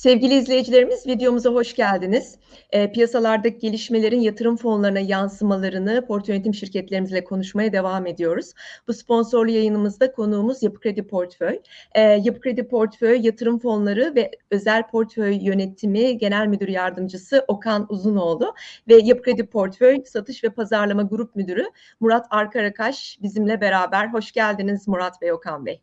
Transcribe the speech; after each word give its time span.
Sevgili 0.00 0.34
izleyicilerimiz 0.34 1.06
videomuza 1.06 1.50
hoş 1.50 1.74
geldiniz. 1.74 2.38
E, 2.70 2.92
piyasalardaki 2.92 3.58
gelişmelerin 3.58 4.20
yatırım 4.20 4.56
fonlarına 4.56 5.00
yansımalarını 5.00 6.06
portföy 6.06 6.34
yönetim 6.34 6.54
şirketlerimizle 6.54 7.24
konuşmaya 7.24 7.72
devam 7.72 8.06
ediyoruz. 8.06 8.52
Bu 8.88 8.92
sponsorlu 8.92 9.50
yayınımızda 9.50 10.12
konuğumuz 10.12 10.62
Yapı 10.62 10.80
Kredi 10.80 11.06
Portföy. 11.06 11.60
E, 11.94 12.00
Yapı 12.00 12.40
Kredi 12.40 12.68
Portföy 12.68 13.20
yatırım 13.26 13.58
fonları 13.58 14.14
ve 14.14 14.30
özel 14.50 14.88
portföy 14.90 15.38
yönetimi 15.42 16.18
genel 16.18 16.46
müdür 16.46 16.68
yardımcısı 16.68 17.44
Okan 17.48 17.86
Uzunoğlu 17.88 18.54
ve 18.88 18.94
Yapı 18.94 19.22
Kredi 19.22 19.46
Portföy 19.46 20.04
satış 20.04 20.44
ve 20.44 20.50
pazarlama 20.50 21.02
grup 21.02 21.36
müdürü 21.36 21.64
Murat 22.00 22.26
Arkarakaş 22.30 23.18
bizimle 23.22 23.60
beraber. 23.60 24.08
Hoş 24.08 24.32
geldiniz 24.32 24.88
Murat 24.88 25.22
ve 25.22 25.32
Okan 25.32 25.66
Bey. 25.66 25.80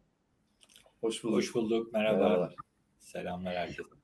Hoş 1.02 1.23
bulduk. 1.23 1.38
Hoş 1.38 1.55
bulduk. 1.55 1.93
Merhaba. 1.93 2.18
Merhabalar. 2.18 2.55
Selamlar 2.99 3.55
herkese. 3.55 3.96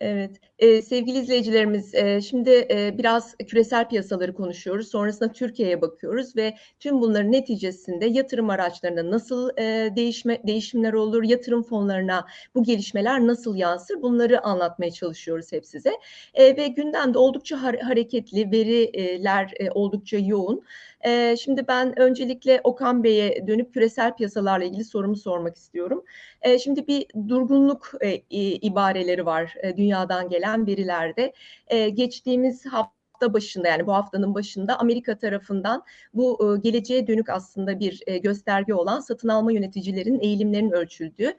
Evet, 0.00 0.40
e, 0.58 0.82
sevgili 0.82 1.18
izleyicilerimiz, 1.18 1.94
e, 1.94 2.20
şimdi 2.20 2.50
e, 2.70 2.98
biraz 2.98 3.36
küresel 3.36 3.88
piyasaları 3.88 4.34
konuşuyoruz. 4.34 4.88
Sonrasında 4.88 5.32
Türkiye'ye 5.32 5.80
bakıyoruz 5.80 6.36
ve 6.36 6.54
tüm 6.78 7.00
bunların 7.00 7.32
neticesinde 7.32 8.06
yatırım 8.06 8.50
araçlarına 8.50 9.10
nasıl 9.10 9.50
e, 9.58 9.96
değişme 9.96 10.42
değişimler 10.46 10.92
olur, 10.92 11.22
yatırım 11.22 11.62
fonlarına 11.62 12.26
bu 12.54 12.62
gelişmeler 12.62 13.26
nasıl 13.26 13.56
yansır, 13.56 14.02
bunları 14.02 14.44
anlatmaya 14.44 14.90
çalışıyoruz 14.90 15.52
hep 15.52 15.66
size. 15.66 15.92
E, 16.34 16.56
ve 16.56 16.68
gündemde 16.68 17.18
oldukça 17.18 17.62
ha 17.62 17.72
hareketli, 17.82 18.52
veriler 18.52 19.52
e, 19.60 19.70
oldukça 19.70 20.18
yoğun. 20.18 20.62
E, 21.06 21.36
şimdi 21.36 21.68
ben 21.68 21.98
öncelikle 21.98 22.60
Okan 22.64 23.04
Bey'e 23.04 23.46
dönüp 23.46 23.74
küresel 23.74 24.16
piyasalarla 24.16 24.64
ilgili 24.64 24.84
sorumu 24.84 25.16
sormak 25.16 25.56
istiyorum. 25.56 26.04
E, 26.42 26.58
şimdi 26.58 26.86
bir 26.86 27.06
durgunluk 27.28 27.92
e, 28.00 28.22
ibareleri 28.40 29.26
var 29.26 29.54
e, 29.62 29.76
dünyadan 29.76 30.28
gelen 30.28 30.66
verilerde. 30.66 31.32
E, 31.66 31.88
geçtiğimiz 31.88 32.66
hafta 32.66 33.32
başında 33.32 33.68
yani 33.68 33.86
bu 33.86 33.92
haftanın 33.92 34.34
başında 34.34 34.78
Amerika 34.78 35.18
tarafından 35.18 35.84
bu 36.14 36.56
e, 36.56 36.60
geleceğe 36.60 37.06
dönük 37.06 37.28
aslında 37.28 37.80
bir 37.80 38.02
e, 38.06 38.18
gösterge 38.18 38.74
olan 38.74 39.00
satın 39.00 39.28
alma 39.28 39.52
yöneticilerin 39.52 40.20
eğilimlerinin 40.20 40.72
ölçüldüğü 40.72 41.36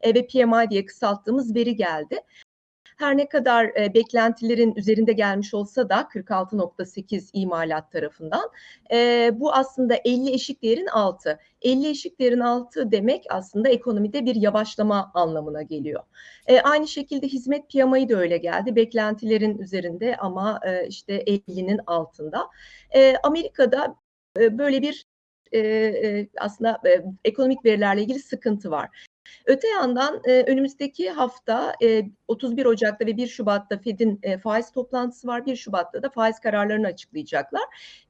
e, 0.00 0.14
ve 0.14 0.26
PMI 0.26 0.70
diye 0.70 0.84
kısalttığımız 0.84 1.54
veri 1.54 1.76
geldi. 1.76 2.20
Her 2.98 3.16
ne 3.16 3.28
kadar 3.28 3.64
e, 3.64 3.94
beklentilerin 3.94 4.74
üzerinde 4.76 5.12
gelmiş 5.12 5.54
olsa 5.54 5.88
da 5.88 6.00
46.8 6.00 7.30
imalat 7.32 7.92
tarafından 7.92 8.50
e, 8.92 9.30
bu 9.34 9.52
aslında 9.54 9.94
50 10.04 10.30
eşik 10.30 10.62
değerin 10.62 10.86
altı. 10.86 11.38
50 11.62 11.88
eşik 11.88 12.20
değerin 12.20 12.40
altı 12.40 12.92
demek 12.92 13.24
aslında 13.30 13.68
ekonomide 13.68 14.24
bir 14.24 14.34
yavaşlama 14.34 15.10
anlamına 15.14 15.62
geliyor. 15.62 16.02
E, 16.46 16.60
aynı 16.60 16.88
şekilde 16.88 17.28
hizmet 17.28 17.70
piyamayı 17.70 18.08
da 18.08 18.16
öyle 18.16 18.36
geldi. 18.36 18.76
Beklentilerin 18.76 19.58
üzerinde 19.58 20.16
ama 20.16 20.60
e, 20.66 20.86
işte 20.86 21.22
50'nin 21.22 21.80
altında. 21.86 22.48
E, 22.94 23.14
Amerika'da 23.22 23.96
e, 24.38 24.58
böyle 24.58 24.82
bir 24.82 25.06
e, 25.52 25.58
e, 25.58 26.28
aslında 26.38 26.80
e, 26.86 27.04
ekonomik 27.24 27.64
verilerle 27.64 28.02
ilgili 28.02 28.18
sıkıntı 28.18 28.70
var. 28.70 29.07
Öte 29.48 29.68
yandan 29.68 30.20
e, 30.24 30.42
önümüzdeki 30.42 31.10
hafta 31.10 31.74
e, 31.82 32.04
31 32.28 32.66
Ocak'ta 32.66 33.06
ve 33.06 33.16
1 33.16 33.26
Şubat'ta 33.26 33.78
Fed'in 33.78 34.18
e, 34.22 34.38
faiz 34.38 34.72
toplantısı 34.72 35.28
var. 35.28 35.46
1 35.46 35.56
Şubat'ta 35.56 36.02
da 36.02 36.10
faiz 36.10 36.40
kararlarını 36.40 36.86
açıklayacaklar. 36.86 37.62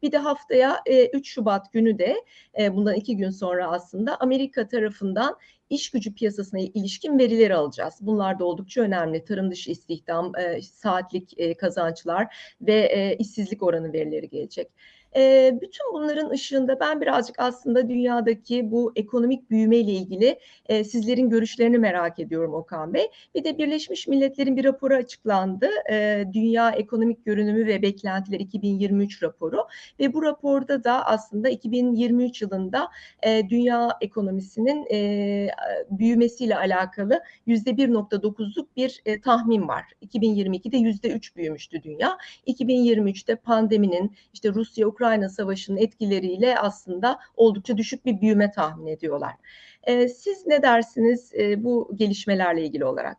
Bir 0.03 0.12
de 0.12 0.19
haftaya 0.19 0.83
e, 0.87 1.07
3 1.07 1.29
Şubat 1.29 1.73
günü 1.73 1.99
de 1.99 2.25
e, 2.59 2.75
bundan 2.75 2.95
iki 2.95 3.17
gün 3.17 3.31
sonra 3.31 3.71
aslında 3.71 4.17
Amerika 4.21 4.69
tarafından 4.69 5.37
iş 5.71 5.91
gücü 5.91 6.15
piyasasına 6.15 6.61
ilişkin 6.61 7.19
verileri 7.19 7.55
alacağız. 7.55 7.95
Bunlar 8.01 8.39
da 8.39 8.45
oldukça 8.45 8.81
önemli. 8.81 9.25
Tarım 9.25 9.51
dışı 9.51 9.71
istihdam, 9.71 10.33
e, 10.37 10.62
saatlik 10.62 11.41
e, 11.41 11.55
kazançlar 11.55 12.37
ve 12.61 12.75
e, 12.75 13.17
işsizlik 13.17 13.62
oranı 13.62 13.93
verileri 13.93 14.29
gelecek. 14.29 14.71
E, 15.17 15.53
bütün 15.61 15.93
bunların 15.93 16.31
ışığında 16.31 16.81
ben 16.81 17.01
birazcık 17.01 17.37
aslında 17.39 17.89
dünyadaki 17.89 18.71
bu 18.71 18.93
ekonomik 18.97 19.51
büyüme 19.51 19.77
ile 19.77 19.93
ilgili 19.93 20.39
e, 20.67 20.85
sizlerin 20.85 21.31
görüşlerini 21.31 21.79
merak 21.79 22.19
ediyorum 22.19 22.55
Okan 22.55 22.95
Bey. 22.95 23.07
Bir 23.35 23.45
de 23.45 23.59
Birleşmiş 23.59 24.09
Milletler'in 24.09 24.57
bir 24.57 24.65
raporu 24.65 24.95
açıklandı. 24.95 25.69
E, 25.91 26.25
Dünya 26.33 26.71
Ekonomik 26.71 27.25
Görünümü 27.25 27.67
ve 27.67 27.83
Beklentiler 27.83 28.41
2023 28.41 29.23
raporu 29.23 29.67
ve 30.01 30.13
bu 30.15 30.23
raporda 30.23 30.85
da 30.85 31.07
aslında 31.07 31.49
2023 31.49 32.43
yılında 32.43 32.89
e, 33.23 33.49
dünya 33.49 33.99
ekonomisinin 34.01 34.87
e, 34.93 35.49
büyümesiyle 35.91 36.57
alakalı 36.57 37.21
yüzde 37.47 37.71
1.9'luk 37.71 38.67
bir 38.77 39.03
e, 39.07 39.21
tahmin 39.21 39.69
var. 39.69 39.85
2022'de 40.07 40.77
yüzde 40.77 41.11
3 41.11 41.37
büyümüştü 41.37 41.83
dünya. 41.83 42.19
2023'te 42.47 43.37
pandeminin 43.37 44.17
işte 44.33 44.49
Rusya 44.49 44.87
Ukrayna 44.99 45.29
Savaşı'nın 45.29 45.77
etkileriyle 45.77 46.59
aslında 46.59 47.19
oldukça 47.37 47.77
düşük 47.77 48.07
bir 48.07 48.21
büyüme 48.21 48.51
tahmin 48.51 48.87
ediyorlar. 48.87 49.35
E, 49.83 50.09
siz 50.09 50.47
ne 50.47 50.63
dersiniz 50.63 51.35
e, 51.35 51.65
bu 51.65 51.93
gelişmelerle 51.97 52.65
ilgili 52.65 52.85
olarak? 52.85 53.17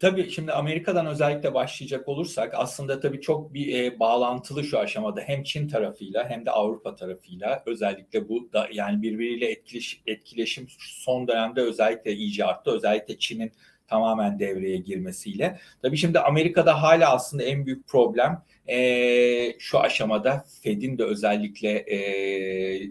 Tabii 0.00 0.30
şimdi 0.30 0.52
Amerika'dan 0.52 1.06
özellikle 1.06 1.54
başlayacak 1.54 2.08
olursak 2.08 2.54
aslında 2.54 3.00
tabii 3.00 3.20
çok 3.20 3.54
bir 3.54 3.78
e, 3.78 4.00
bağlantılı 4.00 4.64
şu 4.64 4.78
aşamada 4.78 5.20
hem 5.20 5.42
Çin 5.42 5.68
tarafıyla 5.68 6.28
hem 6.28 6.46
de 6.46 6.50
Avrupa 6.50 6.94
tarafıyla 6.94 7.62
özellikle 7.66 8.28
bu 8.28 8.52
da 8.52 8.68
yani 8.72 9.02
birbiriyle 9.02 9.50
etkileş, 9.50 10.02
etkileşim 10.06 10.66
son 10.78 11.28
dönemde 11.28 11.60
özellikle 11.60 12.12
iyice 12.12 12.44
arttı. 12.44 12.70
Özellikle 12.70 13.18
Çin'in 13.18 13.52
tamamen 13.88 14.38
devreye 14.38 14.76
girmesiyle. 14.76 15.58
Tabii 15.82 15.96
şimdi 15.96 16.20
Amerika'da 16.20 16.82
hala 16.82 17.14
aslında 17.14 17.42
en 17.42 17.66
büyük 17.66 17.88
problem 17.88 18.42
e, 18.68 19.58
şu 19.58 19.80
aşamada 19.80 20.44
Fed'in 20.62 20.98
de 20.98 21.04
özellikle 21.04 21.70
e, 21.70 22.90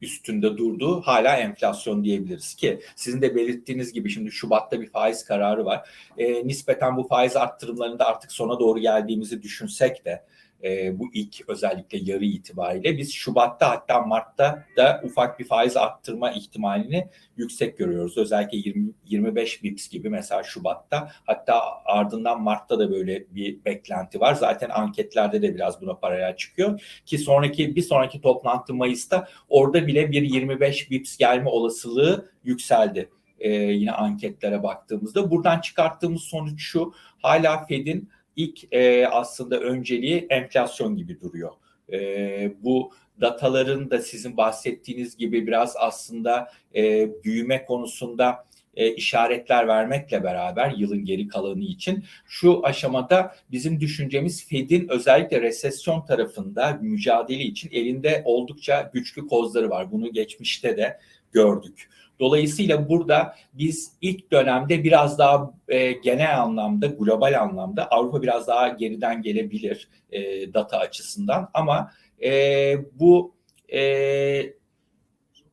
üstünde 0.00 0.56
durduğu 0.56 1.00
hala 1.00 1.36
enflasyon 1.36 2.04
diyebiliriz 2.04 2.54
ki 2.54 2.80
sizin 2.96 3.22
de 3.22 3.36
belirttiğiniz 3.36 3.92
gibi 3.92 4.10
şimdi 4.10 4.30
Şubat'ta 4.32 4.80
bir 4.80 4.86
faiz 4.86 5.24
kararı 5.24 5.64
var. 5.64 5.88
E, 6.18 6.46
nispeten 6.46 6.96
bu 6.96 7.02
faiz 7.02 7.36
arttırımlarında 7.36 8.06
artık 8.06 8.32
sona 8.32 8.60
doğru 8.60 8.78
geldiğimizi 8.78 9.42
düşünsek 9.42 10.04
de 10.04 10.24
e, 10.64 10.98
bu 10.98 11.10
ilk 11.14 11.48
özellikle 11.48 11.98
yarı 12.02 12.24
itibariyle 12.24 12.98
biz 12.98 13.12
Şubat'ta 13.12 13.70
hatta 13.70 14.00
Mart'ta 14.00 14.64
da 14.76 15.00
ufak 15.04 15.38
bir 15.38 15.44
faiz 15.44 15.76
arttırma 15.76 16.32
ihtimalini 16.32 17.08
yüksek 17.36 17.78
görüyoruz. 17.78 18.18
Özellikle 18.18 18.58
20, 18.58 18.92
25 19.06 19.62
bips 19.62 19.88
gibi 19.88 20.10
mesela 20.10 20.42
Şubat'ta 20.42 21.12
hatta 21.26 21.62
ardından 21.84 22.42
Mart'ta 22.42 22.78
da 22.78 22.90
böyle 22.90 23.34
bir 23.34 23.64
beklenti 23.64 24.20
var. 24.20 24.34
Zaten 24.34 24.70
anketlerde 24.70 25.42
de 25.42 25.54
biraz 25.54 25.80
buna 25.80 25.94
paralel 25.94 26.36
çıkıyor 26.36 27.00
ki 27.06 27.18
sonraki 27.18 27.76
bir 27.76 27.82
sonraki 27.82 28.20
toplantı 28.20 28.74
Mayıs'ta 28.74 29.28
orada 29.48 29.86
bile 29.86 30.10
bir 30.10 30.22
25 30.22 30.90
bips 30.90 31.16
gelme 31.16 31.48
olasılığı 31.48 32.30
yükseldi. 32.44 33.10
Ee, 33.38 33.50
yine 33.52 33.92
anketlere 33.92 34.62
baktığımızda 34.62 35.30
buradan 35.30 35.60
çıkarttığımız 35.60 36.22
sonuç 36.22 36.62
şu 36.62 36.92
hala 37.22 37.64
Fed'in 37.64 38.10
ilk 38.36 38.74
e, 38.74 39.06
aslında 39.08 39.60
önceliği 39.60 40.26
enflasyon 40.30 40.96
gibi 40.96 41.20
duruyor. 41.20 41.52
E, 41.92 42.52
bu 42.62 42.92
dataların 43.20 43.90
da 43.90 43.98
sizin 43.98 44.36
bahsettiğiniz 44.36 45.16
gibi 45.16 45.46
biraz 45.46 45.74
aslında 45.78 46.50
e, 46.74 47.08
büyüme 47.24 47.64
konusunda 47.64 48.44
e, 48.74 48.94
işaretler 48.94 49.68
vermekle 49.68 50.24
beraber 50.24 50.70
yılın 50.70 51.04
geri 51.04 51.28
kalanı 51.28 51.64
için 51.64 52.04
şu 52.26 52.66
aşamada 52.66 53.34
bizim 53.50 53.80
düşüncemiz 53.80 54.48
Fed'in 54.48 54.88
özellikle 54.88 55.40
resesyon 55.40 56.06
tarafında 56.06 56.78
mücadele 56.82 57.42
için 57.42 57.70
elinde 57.72 58.22
oldukça 58.24 58.90
güçlü 58.94 59.26
kozları 59.26 59.70
var. 59.70 59.92
Bunu 59.92 60.12
geçmişte 60.12 60.76
de 60.76 60.98
gördük. 61.32 61.88
Dolayısıyla 62.20 62.88
burada 62.88 63.36
biz 63.52 63.92
ilk 64.00 64.32
dönemde 64.32 64.84
biraz 64.84 65.18
daha 65.18 65.54
e, 65.68 65.92
genel 65.92 66.42
anlamda, 66.42 66.86
global 66.86 67.40
anlamda 67.40 67.88
Avrupa 67.88 68.22
biraz 68.22 68.46
daha 68.46 68.68
geriden 68.68 69.22
gelebilir 69.22 69.88
e, 70.10 70.52
data 70.54 70.78
açısından 70.78 71.50
ama 71.54 71.90
e, 72.24 72.74
bu 72.92 73.34
e, 73.72 74.52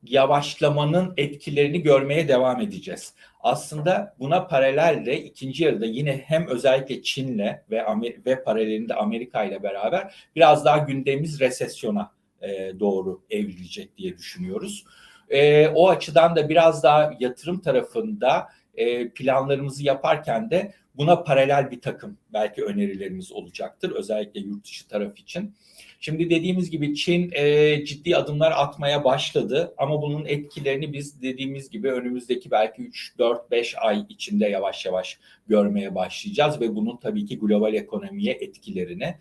yavaşlamanın 0.02 1.14
etkilerini 1.16 1.82
görmeye 1.82 2.28
devam 2.28 2.60
edeceğiz. 2.60 3.14
Aslında 3.40 4.14
buna 4.18 4.46
paralel 4.46 5.06
de 5.06 5.22
ikinci 5.22 5.64
yarıda 5.64 5.86
yine 5.86 6.16
hem 6.26 6.46
özellikle 6.46 7.02
Çin'le 7.02 7.56
ve 7.70 7.84
Amer 7.84 8.12
ve 8.26 8.42
paralelinde 8.42 8.94
Amerika 8.94 9.44
ile 9.44 9.62
beraber 9.62 10.14
biraz 10.36 10.64
daha 10.64 10.78
gündemimiz 10.78 11.40
resesyona 11.40 12.12
e, 12.40 12.80
doğru 12.80 13.22
evrilecek 13.30 13.96
diye 13.96 14.18
düşünüyoruz. 14.18 14.84
E, 15.30 15.68
o 15.68 15.88
açıdan 15.88 16.36
da 16.36 16.48
biraz 16.48 16.82
daha 16.82 17.12
yatırım 17.20 17.60
tarafında 17.60 18.48
e, 18.74 19.08
planlarımızı 19.08 19.84
yaparken 19.84 20.50
de 20.50 20.72
buna 20.94 21.22
paralel 21.22 21.70
bir 21.70 21.80
takım 21.80 22.18
belki 22.32 22.64
önerilerimiz 22.64 23.32
olacaktır. 23.32 23.90
Özellikle 23.90 24.40
yurt 24.40 24.64
dışı 24.64 24.88
taraf 24.88 25.18
için. 25.18 25.54
Şimdi 26.00 26.30
dediğimiz 26.30 26.70
gibi 26.70 26.94
Çin 26.94 27.30
e, 27.32 27.84
ciddi 27.84 28.16
adımlar 28.16 28.52
atmaya 28.56 29.04
başladı 29.04 29.74
ama 29.78 30.02
bunun 30.02 30.24
etkilerini 30.24 30.92
biz 30.92 31.22
dediğimiz 31.22 31.70
gibi 31.70 31.92
önümüzdeki 31.92 32.50
belki 32.50 32.82
3, 32.82 33.18
4, 33.18 33.50
5 33.50 33.74
ay 33.78 34.04
içinde 34.08 34.48
yavaş 34.48 34.86
yavaş 34.86 35.18
görmeye 35.48 35.94
başlayacağız 35.94 36.60
ve 36.60 36.74
bunun 36.74 36.96
tabii 36.96 37.26
ki 37.26 37.38
global 37.38 37.74
ekonomiye 37.74 38.32
etkilerini. 38.32 39.14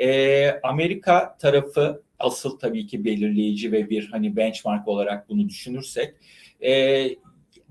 E, 0.00 0.60
Amerika 0.62 1.36
tarafı 1.38 2.02
asıl 2.18 2.58
tabii 2.58 2.86
ki 2.86 3.04
belirleyici 3.04 3.72
ve 3.72 3.90
bir 3.90 4.08
hani 4.08 4.36
benchmark 4.36 4.88
olarak 4.88 5.28
bunu 5.28 5.48
düşünürsek 5.48 6.14
e, 6.62 7.06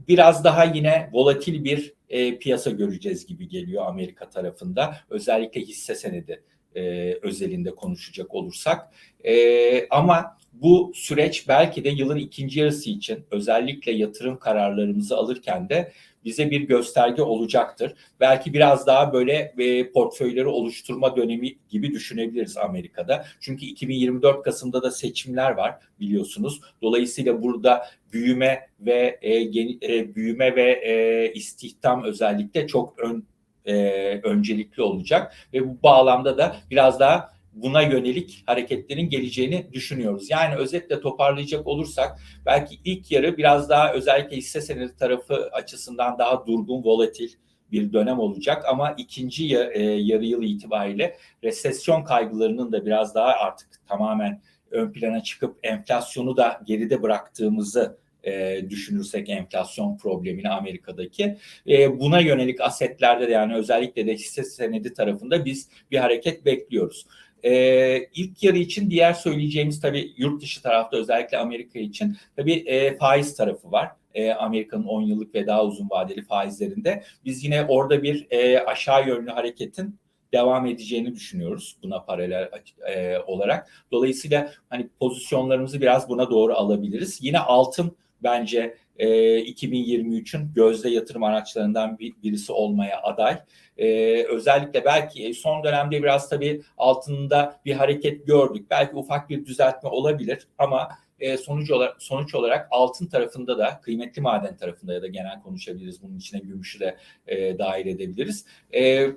biraz 0.07 0.43
daha 0.43 0.63
yine 0.63 1.09
volatil 1.13 1.63
bir 1.63 1.93
e, 2.09 2.37
piyasa 2.37 2.69
göreceğiz 2.69 3.25
gibi 3.25 3.47
geliyor 3.47 3.85
Amerika 3.85 4.29
tarafında. 4.29 4.97
Özellikle 5.09 5.61
hisse 5.61 5.95
senedi 5.95 6.43
e, 6.75 7.13
özelinde 7.21 7.75
konuşacak 7.75 8.35
olursak. 8.35 8.93
E, 9.23 9.87
ama 9.89 10.37
bu 10.53 10.91
süreç 10.95 11.47
belki 11.47 11.83
de 11.83 11.89
yılın 11.89 12.17
ikinci 12.17 12.59
yarısı 12.59 12.89
için 12.89 13.25
özellikle 13.31 13.91
yatırım 13.91 14.39
kararlarımızı 14.39 15.17
alırken 15.17 15.69
de 15.69 15.91
bize 16.25 16.51
bir 16.51 16.61
gösterge 16.61 17.21
olacaktır. 17.21 17.93
Belki 18.19 18.53
biraz 18.53 18.87
daha 18.87 19.13
böyle 19.13 19.53
e, 19.57 19.91
portföyleri 19.91 20.47
oluşturma 20.47 21.15
dönemi 21.15 21.55
gibi 21.69 21.91
düşünebiliriz 21.91 22.57
Amerika'da. 22.57 23.25
Çünkü 23.39 23.65
2024 23.65 24.43
Kasım'da 24.43 24.83
da 24.83 24.91
seçimler 24.91 25.51
var 25.51 25.75
biliyorsunuz. 25.99 26.61
Dolayısıyla 26.81 27.43
burada 27.43 27.85
büyüme 28.13 28.67
ve 28.79 29.19
e, 29.21 29.41
e, 29.41 30.15
büyüme 30.15 30.55
ve 30.55 30.71
e, 30.71 31.33
istihdam 31.33 32.03
özellikle 32.03 32.67
çok 32.67 32.99
ön 32.99 33.27
e, 33.65 33.75
öncelikli 34.23 34.81
olacak 34.81 35.33
ve 35.53 35.69
bu 35.69 35.77
bağlamda 35.83 36.37
da 36.37 36.55
biraz 36.71 36.99
daha 36.99 37.33
buna 37.53 37.81
yönelik 37.81 38.43
hareketlerin 38.45 39.09
geleceğini 39.09 39.67
düşünüyoruz. 39.73 40.29
Yani 40.29 40.55
özetle 40.55 41.01
toparlayacak 41.01 41.67
olursak 41.67 42.19
belki 42.45 42.79
ilk 42.85 43.11
yarı 43.11 43.37
biraz 43.37 43.69
daha 43.69 43.93
özellikle 43.93 44.37
hisse 44.37 44.61
senedi 44.61 44.95
tarafı 44.95 45.49
açısından 45.51 46.17
daha 46.17 46.47
durgun, 46.47 46.83
volatil 46.83 47.29
bir 47.71 47.93
dönem 47.93 48.19
olacak 48.19 48.65
ama 48.67 48.95
ikinci 48.97 49.57
e, 49.57 49.81
yarı 49.81 50.25
yıl 50.25 50.43
itibariyle 50.43 51.17
resesyon 51.43 52.03
kaygılarının 52.03 52.71
da 52.71 52.85
biraz 52.85 53.15
daha 53.15 53.27
artık 53.27 53.69
tamamen 53.87 54.41
ön 54.71 54.91
plana 54.91 55.23
çıkıp 55.23 55.59
enflasyonu 55.63 56.37
da 56.37 56.61
geride 56.65 57.01
bıraktığımızı 57.01 57.97
e, 58.23 58.61
düşünürsek 58.69 59.29
enflasyon 59.29 59.97
problemini 59.97 60.49
Amerika'daki 60.49 61.37
e, 61.67 61.99
buna 61.99 62.19
yönelik 62.19 62.61
asetlerde 62.61 63.27
de 63.27 63.31
yani 63.31 63.55
özellikle 63.55 64.07
de 64.07 64.13
hisse 64.13 64.43
senedi 64.43 64.93
tarafında 64.93 65.45
biz 65.45 65.69
bir 65.91 65.97
hareket 65.97 66.45
bekliyoruz. 66.45 67.05
E, 67.43 68.05
ilk 68.15 68.43
yarı 68.43 68.57
için 68.57 68.89
diğer 68.89 69.13
söyleyeceğimiz 69.13 69.81
tabii 69.81 70.13
yurt 70.17 70.41
dışı 70.41 70.61
tarafta 70.61 70.97
özellikle 70.97 71.37
Amerika 71.37 71.79
için 71.79 72.17
tabii 72.35 72.53
e, 72.53 72.97
faiz 72.97 73.35
tarafı 73.35 73.71
var. 73.71 73.91
E, 74.13 74.31
Amerika'nın 74.31 74.83
10 74.83 75.01
yıllık 75.01 75.35
ve 75.35 75.47
daha 75.47 75.65
uzun 75.65 75.89
vadeli 75.89 76.25
faizlerinde 76.25 77.03
biz 77.25 77.43
yine 77.43 77.65
orada 77.65 78.03
bir 78.03 78.27
e, 78.29 78.59
aşağı 78.59 79.07
yönlü 79.07 79.31
hareketin 79.31 79.99
devam 80.33 80.65
edeceğini 80.65 81.15
düşünüyoruz 81.15 81.77
buna 81.83 82.03
paralel 82.03 82.49
e, 82.87 83.17
olarak. 83.17 83.69
Dolayısıyla 83.91 84.51
hani 84.69 84.89
pozisyonlarımızı 84.99 85.81
biraz 85.81 86.09
buna 86.09 86.29
doğru 86.29 86.53
alabiliriz. 86.53 87.19
Yine 87.21 87.39
altın 87.39 87.97
bence 88.23 88.77
e, 88.97 89.07
2023'ün 89.39 90.53
gözde 90.53 90.89
yatırım 90.89 91.23
araçlarından 91.23 91.99
bir, 91.99 92.13
birisi 92.23 92.51
olmaya 92.51 93.01
aday. 93.01 93.39
E, 93.77 93.87
özellikle 94.23 94.85
belki 94.85 95.33
son 95.33 95.63
dönemde 95.63 96.03
biraz 96.03 96.29
tabii 96.29 96.61
altında 96.77 97.59
bir 97.65 97.73
hareket 97.73 98.27
gördük. 98.27 98.65
Belki 98.69 98.95
ufak 98.95 99.29
bir 99.29 99.45
düzeltme 99.45 99.89
olabilir 99.89 100.47
ama 100.57 100.89
e, 101.19 101.37
sonuç 101.37 101.71
olarak 101.71 102.03
sonuç 102.03 102.35
olarak 102.35 102.67
altın 102.71 103.07
tarafında 103.07 103.57
da 103.57 103.81
kıymetli 103.83 104.21
maden 104.21 104.57
tarafında 104.57 104.93
ya 104.93 105.01
da 105.01 105.07
genel 105.07 105.41
konuşabiliriz. 105.41 106.03
Bunun 106.03 106.17
içine 106.17 106.39
gümüşü 106.39 106.79
de 106.79 106.97
e, 107.27 107.57
dahil 107.57 107.87
edebiliriz. 107.87 108.45
E, 108.75 109.07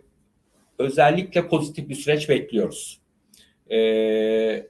özellikle 0.78 1.48
pozitif 1.48 1.88
bir 1.88 1.94
süreç 1.94 2.28
bekliyoruz. 2.28 3.00
E, 3.70 4.66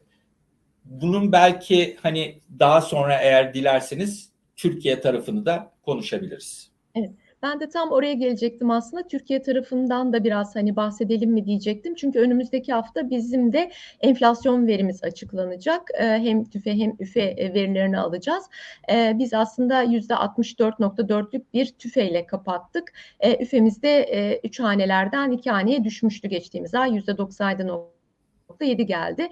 bunun 0.86 1.32
belki 1.32 1.96
hani 2.02 2.38
daha 2.58 2.80
sonra 2.80 3.20
eğer 3.20 3.54
dilerseniz 3.54 4.30
Türkiye 4.56 5.00
tarafını 5.00 5.46
da 5.46 5.72
konuşabiliriz. 5.82 6.70
Evet. 6.94 7.10
Ben 7.42 7.60
de 7.60 7.68
tam 7.68 7.90
oraya 7.90 8.12
gelecektim 8.12 8.70
aslında. 8.70 9.08
Türkiye 9.08 9.42
tarafından 9.42 10.12
da 10.12 10.24
biraz 10.24 10.56
hani 10.56 10.76
bahsedelim 10.76 11.30
mi 11.30 11.46
diyecektim. 11.46 11.94
Çünkü 11.94 12.18
önümüzdeki 12.18 12.72
hafta 12.72 13.10
bizim 13.10 13.52
de 13.52 13.70
enflasyon 14.00 14.66
verimiz 14.66 15.04
açıklanacak. 15.04 15.82
Hem 15.98 16.44
tüfe 16.44 16.74
hem 16.74 16.96
üfe 17.00 17.36
verilerini 17.54 17.98
alacağız. 17.98 18.44
Biz 18.90 19.34
aslında 19.34 19.84
%64.4'lük 19.84 21.42
bir 21.54 21.66
tüfeyle 21.66 22.26
kapattık. 22.26 22.92
Üfemizde 23.40 24.40
3 24.44 24.60
hanelerden 24.60 25.30
2 25.30 25.50
haneye 25.50 25.84
düşmüştü 25.84 26.28
geçtiğimiz 26.28 26.74
ay. 26.74 26.90
%97.7 26.90 28.82
geldi 28.82 29.28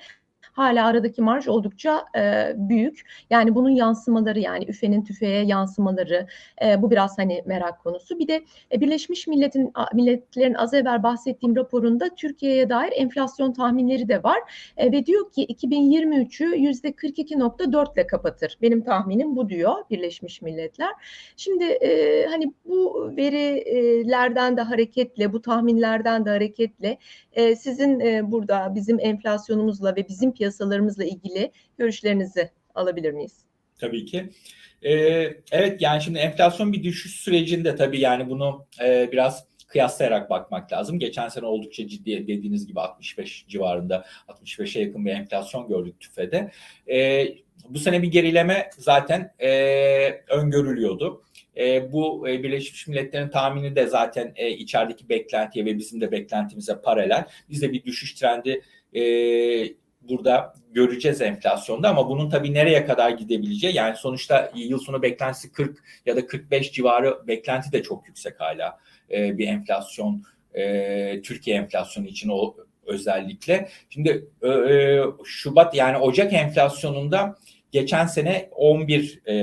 hala 0.55 0.87
aradaki 0.87 1.23
marj 1.23 1.49
oldukça 1.49 2.05
e, 2.17 2.53
büyük. 2.57 3.01
Yani 3.31 3.55
bunun 3.55 3.71
yansımaları 3.71 4.41
yani 4.41 4.65
üfenin 4.65 5.05
tüfeğe 5.05 5.45
yansımaları 5.45 6.27
e, 6.65 6.83
bu 6.83 6.91
biraz 6.91 7.19
hani 7.19 7.43
merak 7.47 7.83
konusu. 7.83 8.19
Bir 8.19 8.29
de 8.29 8.45
e, 8.73 8.81
Birleşmiş 8.81 9.27
Millet'in 9.27 9.73
Milletler'in 9.95 10.55
az 10.55 10.75
evvel 10.75 11.03
bahsettiğim 11.03 11.57
raporunda 11.57 12.09
Türkiye'ye 12.15 12.69
dair 12.69 12.93
enflasyon 12.97 13.53
tahminleri 13.53 14.09
de 14.09 14.23
var 14.23 14.39
e, 14.77 14.93
ve 14.93 15.07
diyor 15.07 15.33
ki 15.33 15.47
2023'ü 15.47 16.57
yüzde 16.57 16.89
42.4 16.89 17.95
ile 17.95 18.07
kapatır. 18.07 18.59
Benim 18.63 18.85
tahminim 18.85 19.37
bu 19.37 19.49
diyor 19.49 19.75
Birleşmiş 19.91 20.43
Milletler. 20.43 20.91
Şimdi 21.37 21.65
e, 21.65 22.27
hani 22.27 22.53
bu 22.65 23.13
verilerden 23.17 24.57
de 24.57 24.61
hareketle, 24.61 25.33
bu 25.33 25.43
tahminlerden 25.43 26.25
de 26.25 26.31
hareketle 26.31 26.99
e, 27.33 27.57
sizin 27.57 28.01
e, 28.01 28.31
burada 28.31 28.75
bizim 28.75 29.01
enflasyonumuzla 29.01 29.97
ve 29.97 30.09
bizim 30.09 30.33
piyasalarımızla 30.45 31.05
ilgili 31.05 31.53
görüşlerinizi 31.79 32.51
alabilir 32.75 33.13
miyiz? 33.13 33.45
Tabii 33.79 34.05
ki. 34.05 34.31
Ee, 34.83 34.93
evet 35.53 35.83
yani 35.83 36.03
şimdi 36.03 36.19
enflasyon 36.19 36.73
bir 36.73 36.83
düşüş 36.83 37.21
sürecinde 37.21 37.77
tabii 37.77 38.01
yani 38.01 38.31
bunu 38.31 38.67
e, 38.85 39.09
biraz 39.13 39.47
kıyaslayarak 39.67 40.31
bakmak 40.31 40.73
lazım. 40.73 40.99
Geçen 40.99 41.29
sene 41.29 41.47
oldukça 41.47 41.89
ciddi 41.89 42.27
dediğiniz 42.29 42.67
gibi 42.67 42.81
65 42.81 43.47
civarında 43.49 44.05
65'e 44.29 44.83
yakın 44.83 45.07
bir 45.07 45.11
enflasyon 45.11 45.69
gördük 45.69 46.01
tüfede. 46.01 46.51
E, 46.91 47.29
bu 47.69 47.79
sene 47.79 48.03
bir 48.03 48.09
gerileme 48.09 48.71
zaten 48.79 49.35
e, 49.39 49.51
öngörülüyordu. 50.29 51.23
E, 51.57 51.93
bu 51.93 52.29
e, 52.29 52.43
Birleşmiş 52.43 52.87
Milletler'in 52.87 53.29
tahmini 53.29 53.77
de 53.77 53.87
zaten 53.87 54.33
e, 54.37 54.51
içerideki 54.51 55.09
beklentiye 55.09 55.65
ve 55.65 55.79
bizim 55.79 56.01
de 56.01 56.13
beklentimize 56.13 56.81
paralel. 56.81 57.27
Biz 57.51 57.63
de 57.63 57.73
bir 57.73 57.85
düşüş 57.85 58.15
trendi 58.15 58.63
e, 58.95 59.03
burada 60.09 60.55
göreceğiz 60.73 61.21
enflasyonda 61.21 61.89
ama 61.89 62.09
bunun 62.09 62.31
tabii 62.31 62.55
nereye 62.55 62.87
kadar 62.87 63.11
gidebileceği 63.11 63.75
yani 63.75 63.97
sonuçta 63.97 64.53
yıl 64.55 64.79
sonu 64.79 65.03
beklentisi 65.03 65.53
40 65.53 65.79
ya 66.07 66.17
da 66.17 66.27
45 66.27 66.73
civarı 66.73 67.27
beklenti 67.27 67.73
de 67.73 67.83
çok 67.83 68.07
yüksek 68.07 68.41
hala 68.41 68.79
e, 69.11 69.39
bir 69.39 69.49
enflasyon 69.49 70.23
e, 70.55 71.23
Türkiye 71.23 71.57
enflasyonu 71.57 72.07
için 72.07 72.29
o 72.29 72.57
özellikle. 72.87 73.69
Şimdi 73.91 74.29
e, 74.47 74.51
Şubat 75.25 75.75
yani 75.75 75.99
Ocak 75.99 76.33
enflasyonunda 76.33 77.37
geçen 77.73 78.07
sene 78.07 78.49
11 78.53 79.23
e, 79.27 79.35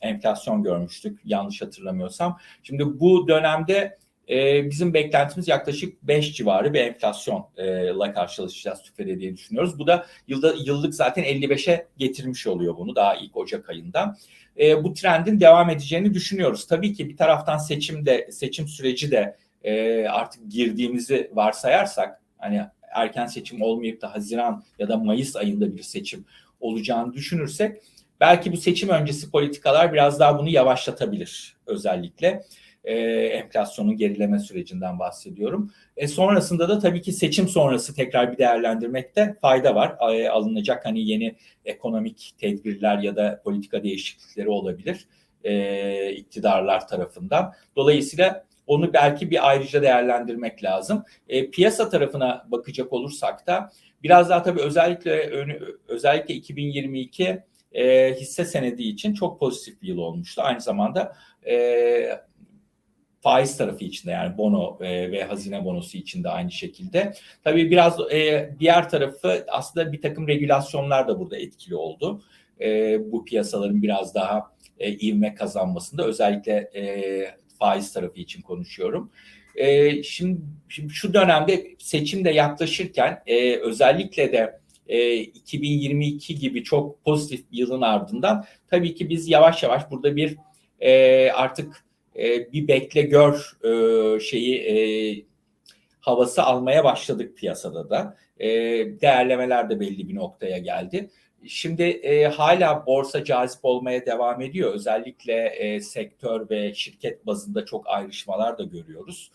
enflasyon 0.00 0.62
görmüştük 0.62 1.20
yanlış 1.24 1.62
hatırlamıyorsam. 1.62 2.38
Şimdi 2.62 3.00
bu 3.00 3.28
dönemde 3.28 3.98
e, 4.30 4.70
bizim 4.70 4.94
beklentimiz 4.94 5.48
yaklaşık 5.48 6.02
5 6.02 6.36
civarı 6.36 6.74
bir 6.74 6.80
enflasyonla 6.80 8.12
karşılaşacağız 8.12 8.82
TÜFE'de 8.82 9.20
diye 9.20 9.36
düşünüyoruz. 9.36 9.78
Bu 9.78 9.86
da 9.86 10.06
yılda 10.28 10.54
yıllık 10.64 10.94
zaten 10.94 11.24
55'e 11.24 11.86
getirmiş 11.96 12.46
oluyor 12.46 12.76
bunu 12.76 12.96
daha 12.96 13.14
ilk 13.14 13.36
Ocak 13.36 13.70
ayında. 13.70 14.16
E, 14.60 14.84
bu 14.84 14.94
trendin 14.94 15.40
devam 15.40 15.70
edeceğini 15.70 16.14
düşünüyoruz. 16.14 16.66
Tabii 16.66 16.92
ki 16.94 17.08
bir 17.08 17.16
taraftan 17.16 17.58
seçim 17.58 18.06
de 18.06 18.28
seçim 18.32 18.68
süreci 18.68 19.10
de 19.10 19.36
e, 19.62 20.04
artık 20.08 20.50
girdiğimizi 20.50 21.30
varsayarsak 21.34 22.22
hani 22.38 22.60
erken 22.90 23.26
seçim 23.26 23.62
olmayıp 23.62 24.02
da 24.02 24.14
Haziran 24.14 24.64
ya 24.78 24.88
da 24.88 24.96
Mayıs 24.96 25.36
ayında 25.36 25.76
bir 25.76 25.82
seçim 25.82 26.24
olacağını 26.60 27.12
düşünürsek 27.12 27.82
belki 28.20 28.52
bu 28.52 28.56
seçim 28.56 28.88
öncesi 28.88 29.30
politikalar 29.30 29.92
biraz 29.92 30.20
daha 30.20 30.38
bunu 30.38 30.48
yavaşlatabilir 30.48 31.56
özellikle 31.66 32.42
e, 32.84 32.94
enflasyonun 33.26 33.96
gerileme 33.96 34.38
sürecinden 34.38 34.98
bahsediyorum. 34.98 35.70
E, 35.96 36.08
sonrasında 36.08 36.68
da 36.68 36.78
tabii 36.78 37.02
ki 37.02 37.12
seçim 37.12 37.48
sonrası 37.48 37.94
tekrar 37.94 38.32
bir 38.32 38.38
değerlendirmekte 38.38 39.36
fayda 39.40 39.74
var. 39.74 39.96
E, 40.14 40.28
alınacak 40.28 40.86
hani 40.86 41.08
yeni 41.08 41.36
ekonomik 41.64 42.34
tedbirler 42.38 42.98
ya 42.98 43.16
da 43.16 43.40
politika 43.44 43.82
değişiklikleri 43.82 44.48
olabilir 44.48 45.06
e, 45.44 46.12
iktidarlar 46.12 46.88
tarafından. 46.88 47.52
Dolayısıyla 47.76 48.50
Onu 48.66 48.92
belki 48.92 49.30
bir 49.30 49.48
ayrıca 49.48 49.82
değerlendirmek 49.82 50.64
lazım. 50.64 51.04
E, 51.28 51.50
piyasa 51.50 51.88
tarafına 51.88 52.46
bakacak 52.48 52.92
olursak 52.92 53.46
da 53.46 53.70
biraz 54.02 54.30
daha 54.30 54.42
tabii 54.42 54.60
özellikle 54.60 55.30
özellikle 55.88 56.34
2022 56.34 57.42
e, 57.72 58.14
hisse 58.14 58.44
senedi 58.44 58.82
için 58.82 59.14
çok 59.14 59.40
pozitif 59.40 59.82
bir 59.82 59.88
yıl 59.88 59.98
olmuştu. 59.98 60.42
Aynı 60.44 60.60
zamanda 60.60 61.16
e, 61.46 61.54
faiz 63.20 63.56
tarafı 63.56 63.84
içinde 63.84 64.12
yani 64.12 64.38
bono 64.38 64.78
e, 64.80 65.12
ve 65.12 65.24
hazine 65.24 65.64
bonosu 65.64 65.98
içinde 65.98 66.28
aynı 66.28 66.50
şekilde. 66.50 67.12
Tabii 67.44 67.70
biraz 67.70 68.12
e, 68.12 68.50
diğer 68.60 68.88
tarafı 68.88 69.46
aslında 69.48 69.92
bir 69.92 70.02
takım 70.02 70.28
regülasyonlar 70.28 71.08
da 71.08 71.18
burada 71.18 71.36
etkili 71.36 71.76
oldu. 71.76 72.22
E, 72.60 72.98
bu 73.12 73.24
piyasaların 73.24 73.82
biraz 73.82 74.14
daha 74.14 74.50
e, 74.78 74.92
ivme 74.92 75.34
kazanmasında 75.34 76.06
özellikle 76.06 76.52
e, 76.52 77.24
faiz 77.58 77.92
tarafı 77.92 78.20
için 78.20 78.42
konuşuyorum. 78.42 79.10
E, 79.56 80.02
şimdi, 80.02 80.40
şimdi 80.68 80.92
şu 80.92 81.14
dönemde 81.14 81.66
seçim 81.78 82.24
de 82.24 82.30
yaklaşırken 82.30 83.22
e, 83.26 83.56
özellikle 83.56 84.32
de 84.32 84.60
e, 84.88 85.16
2022 85.16 86.38
gibi 86.38 86.64
çok 86.64 87.04
pozitif 87.04 87.52
bir 87.52 87.58
yılın 87.58 87.82
ardından 87.82 88.44
tabii 88.70 88.94
ki 88.94 89.08
biz 89.08 89.28
yavaş 89.28 89.62
yavaş 89.62 89.90
burada 89.90 90.16
bir 90.16 90.36
e, 90.80 91.30
artık 91.30 91.84
e, 92.16 92.52
bir 92.52 92.68
bekle 92.68 93.02
gör 93.02 93.58
e, 93.64 94.20
şeyi 94.20 94.58
e, 94.58 94.76
havası 96.00 96.42
almaya 96.42 96.84
başladık 96.84 97.36
piyasada 97.36 97.90
da. 97.90 98.16
Değerlemeler 99.00 99.70
de 99.70 99.80
belli 99.80 100.08
bir 100.08 100.14
noktaya 100.14 100.58
geldi. 100.58 101.10
Şimdi 101.46 102.28
hala 102.36 102.86
borsa 102.86 103.24
cazip 103.24 103.60
olmaya 103.62 104.06
devam 104.06 104.40
ediyor. 104.40 104.74
Özellikle 104.74 105.80
sektör 105.80 106.50
ve 106.50 106.74
şirket 106.74 107.26
bazında 107.26 107.64
çok 107.64 107.88
ayrışmalar 107.88 108.58
da 108.58 108.62
görüyoruz. 108.62 109.30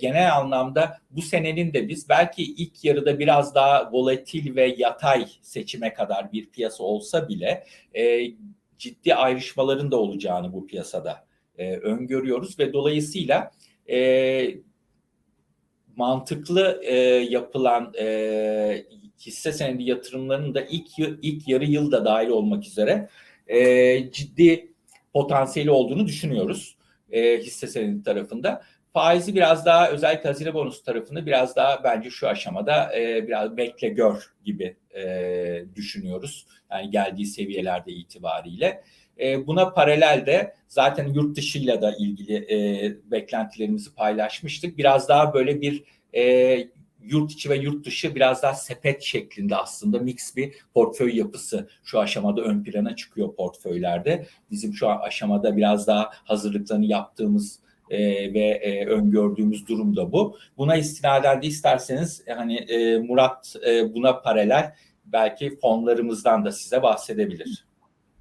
Genel 0.00 0.36
anlamda 0.36 0.98
bu 1.10 1.22
senenin 1.22 1.72
de 1.72 1.88
biz 1.88 2.08
belki 2.08 2.42
ilk 2.42 2.84
yarıda 2.84 3.18
biraz 3.18 3.54
daha 3.54 3.92
volatil 3.92 4.56
ve 4.56 4.74
yatay 4.78 5.26
seçime 5.42 5.94
kadar 5.94 6.32
bir 6.32 6.50
piyasa 6.50 6.84
olsa 6.84 7.28
bile 7.28 7.64
ciddi 8.78 9.14
ayrışmaların 9.14 9.90
da 9.90 9.96
olacağını 9.96 10.52
bu 10.52 10.66
piyasada 10.66 11.24
e, 11.60 11.76
öngörüyoruz 11.76 12.58
ve 12.58 12.72
dolayısıyla 12.72 13.50
e, 13.90 14.54
mantıklı 15.96 16.80
e, 16.84 16.94
yapılan 17.30 17.92
e, 18.00 18.86
hisse 19.20 19.52
senedi 19.52 19.82
yatırımlarının 19.82 20.54
da 20.54 20.60
ilk 20.60 20.98
ilk 20.98 21.48
yarı 21.48 21.64
yılda 21.64 22.04
dahil 22.04 22.28
olmak 22.28 22.66
üzere 22.66 23.08
e, 23.46 24.10
ciddi 24.10 24.72
potansiyeli 25.12 25.70
olduğunu 25.70 26.06
düşünüyoruz 26.06 26.76
e, 27.10 27.38
hisse 27.38 27.66
senedi 27.66 28.02
tarafında. 28.02 28.62
Faizi 28.92 29.34
biraz 29.34 29.66
daha 29.66 29.90
özellikle 29.90 30.28
hazine 30.28 30.54
bonusu 30.54 30.82
tarafını 30.82 31.26
biraz 31.26 31.56
daha 31.56 31.84
bence 31.84 32.10
şu 32.10 32.28
aşamada 32.28 32.98
e, 32.98 33.28
biraz 33.28 33.56
bekle 33.56 33.88
gör 33.88 34.32
gibi 34.44 34.76
e, 34.96 35.64
düşünüyoruz. 35.74 36.46
Yani 36.70 36.90
geldiği 36.90 37.26
seviyelerde 37.26 37.92
itibariyle. 37.92 38.84
E, 39.20 39.46
buna 39.46 39.70
paralel 39.70 40.22
de 40.26 40.54
zaten 40.68 41.08
yurt 41.08 41.36
dışıyla 41.36 41.82
da 41.82 41.96
ilgili 41.98 42.34
e, 42.34 43.10
beklentilerimizi 43.10 43.94
paylaşmıştık. 43.94 44.78
Biraz 44.78 45.08
daha 45.08 45.34
böyle 45.34 45.60
bir 45.60 45.84
e, 46.14 46.56
yurt 47.02 47.32
içi 47.32 47.50
ve 47.50 47.56
yurt 47.56 47.86
dışı 47.86 48.14
biraz 48.14 48.42
daha 48.42 48.54
sepet 48.54 49.02
şeklinde 49.02 49.56
aslında 49.56 49.98
mix 49.98 50.36
bir 50.36 50.54
portföy 50.74 51.16
yapısı 51.16 51.68
şu 51.84 52.00
aşamada 52.00 52.42
ön 52.42 52.62
plana 52.62 52.96
çıkıyor 52.96 53.34
portföylerde. 53.34 54.26
Bizim 54.50 54.74
şu 54.74 54.88
aşamada 54.88 55.56
biraz 55.56 55.86
daha 55.86 56.10
hazırlıklarını 56.24 56.86
yaptığımız 56.86 57.60
e, 57.90 57.98
ve 58.34 58.40
e, 58.40 58.86
öngördüğümüz 58.86 59.68
durum 59.68 59.96
da 59.96 60.12
bu. 60.12 60.36
Buna 60.58 60.76
istinaden 60.76 61.42
de 61.42 61.46
isterseniz 61.46 62.22
e, 62.26 62.32
hani 62.32 62.56
e, 62.56 62.98
Murat 62.98 63.56
e, 63.66 63.94
buna 63.94 64.20
paralel 64.20 64.74
belki 65.04 65.56
fonlarımızdan 65.56 66.44
da 66.44 66.52
size 66.52 66.82
bahsedebilir. 66.82 67.64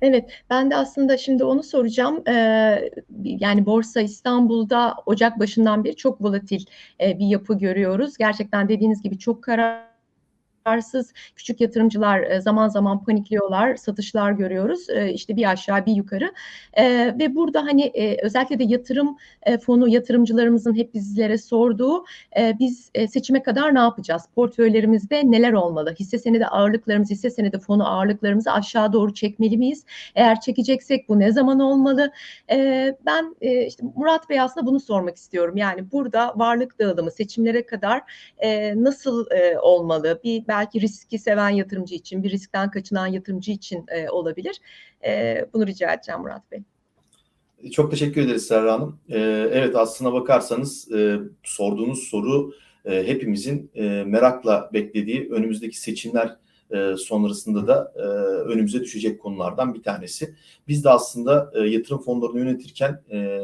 Evet, 0.02 0.30
ben 0.50 0.72
de 0.72 0.76
aslında 0.76 1.18
şimdi 1.18 1.44
onu 1.44 1.64
soracağım. 1.64 2.24
Ee, 2.28 2.90
yani 3.24 3.66
Borsa 3.66 4.02
İstanbul'da 4.02 4.96
Ocak 5.06 5.40
başından 5.40 5.84
beri 5.84 5.96
çok 5.96 6.22
volatil 6.22 6.66
e, 7.02 7.20
bir 7.20 7.28
yapı 7.28 7.58
görüyoruz. 7.58 8.18
Gerçekten 8.18 8.70
dediğiniz 8.70 9.02
gibi 9.02 9.20
çok 9.20 9.44
karar 9.44 9.89
kararsız 10.66 11.14
küçük 11.36 11.62
yatırımcılar 11.62 12.22
e, 12.22 12.42
zaman 12.42 12.68
zaman 12.68 13.04
panikliyorlar, 13.04 13.76
satışlar 13.76 14.32
görüyoruz. 14.32 14.90
E, 14.90 15.14
işte 15.14 15.36
bir 15.36 15.50
aşağı 15.52 15.86
bir 15.86 15.94
yukarı. 15.94 16.34
E, 16.74 17.16
ve 17.20 17.36
burada 17.36 17.64
hani 17.64 17.92
özellikle 18.24 18.60
de 18.60 18.64
yatırım 18.64 19.18
fonu 19.66 19.88
yatırımcılarımızın 19.88 20.76
hep 20.76 20.94
bizlere 20.94 21.38
sorduğu 21.38 22.06
biz 22.38 22.92
seçime 23.10 23.44
kadar 23.44 23.76
ne 23.76 23.80
yapacağız? 23.80 24.24
Portföylerimizde 24.36 25.32
neler 25.32 25.54
olmalı? 25.54 25.96
Hisse 26.00 26.18
senedi 26.18 26.46
ağırlıklarımız, 26.46 27.10
hisse 27.10 27.30
senedi 27.30 27.60
fonu 27.60 27.88
ağırlıklarımızı 27.88 28.52
aşağı 28.52 28.94
doğru 28.94 29.14
çekmeli 29.14 29.58
miyiz? 29.58 29.86
Eğer 30.16 30.40
çekeceksek 30.42 31.10
bu 31.10 31.20
ne 31.20 31.32
zaman 31.32 31.60
olmalı? 31.60 32.12
Ben 33.06 33.36
işte 33.42 33.84
Murat 33.96 34.30
Bey 34.30 34.42
aslında 34.42 34.66
bunu 34.66 34.80
sormak 34.80 35.16
istiyorum. 35.16 35.58
Yani 35.58 35.92
burada 35.92 36.34
varlık 36.36 36.80
dağılımı 36.80 37.12
seçimlere 37.12 37.66
kadar 37.66 38.02
nasıl 38.76 39.26
olmalı? 39.62 40.20
Bir 40.24 40.48
belki 40.50 40.82
riski 40.82 41.20
seven 41.20 41.50
yatırımcı 41.50 41.96
için, 41.96 42.24
bir 42.24 42.32
riskten 42.32 42.72
kaçınan 42.72 43.08
yatırımcı 43.08 43.52
için 43.52 43.86
e, 43.88 44.10
olabilir. 44.10 44.58
E, 45.06 45.46
bunu 45.54 45.68
rica 45.68 45.94
edeceğim 45.94 46.22
Murat 46.22 46.52
Bey. 46.52 46.64
Çok 47.72 47.92
teşekkür 47.92 48.22
ederiz 48.22 48.48
Serra 48.48 48.74
Hanım. 48.74 49.00
E, 49.10 49.20
evet 49.52 49.76
aslına 49.76 50.14
bakarsanız 50.14 50.92
e, 50.92 51.20
sorduğunuz 51.44 52.00
soru 52.00 52.54
e, 52.86 53.08
hepimizin 53.08 53.72
e, 53.76 54.04
merakla 54.08 54.70
beklediği 54.74 55.30
önümüzdeki 55.32 55.80
seçimler 55.80 56.38
e, 56.72 56.96
sonrasında 56.98 57.68
da 57.68 57.94
e, 57.96 58.02
önümüze 58.52 58.82
düşecek 58.82 59.22
konulardan 59.22 59.74
bir 59.74 59.84
tanesi. 59.84 60.36
Biz 60.68 60.84
de 60.84 60.90
aslında 60.90 61.52
e, 61.56 61.60
yatırım 61.60 62.02
fonlarını 62.02 62.40
yönetirken 62.40 63.02
e, 63.12 63.40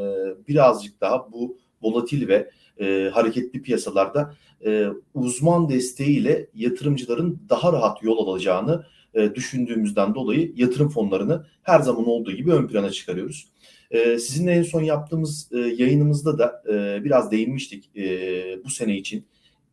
birazcık 0.48 1.00
daha 1.00 1.32
bu 1.32 1.58
volatil 1.82 2.28
ve 2.28 2.50
e, 2.80 3.10
hareketli 3.14 3.62
piyasalarda 3.62 4.34
e, 4.66 4.86
uzman 5.14 5.68
desteğiyle 5.68 6.46
yatırımcıların 6.54 7.40
daha 7.48 7.72
rahat 7.72 8.02
yol 8.02 8.28
alacağını 8.28 8.86
e, 9.14 9.34
düşündüğümüzden 9.34 10.14
dolayı 10.14 10.52
yatırım 10.56 10.88
fonlarını 10.88 11.46
her 11.62 11.80
zaman 11.80 12.06
olduğu 12.06 12.32
gibi 12.32 12.52
ön 12.52 12.66
plana 12.68 12.90
çıkarıyoruz. 12.90 13.48
E, 13.90 14.18
sizinle 14.18 14.52
en 14.52 14.62
son 14.62 14.82
yaptığımız 14.82 15.48
e, 15.52 15.58
yayınımızda 15.58 16.38
da 16.38 16.62
e, 16.68 17.04
biraz 17.04 17.30
değinmiştik 17.30 17.96
e, 17.96 18.04
bu 18.64 18.70
sene 18.70 18.96
için. 18.96 19.24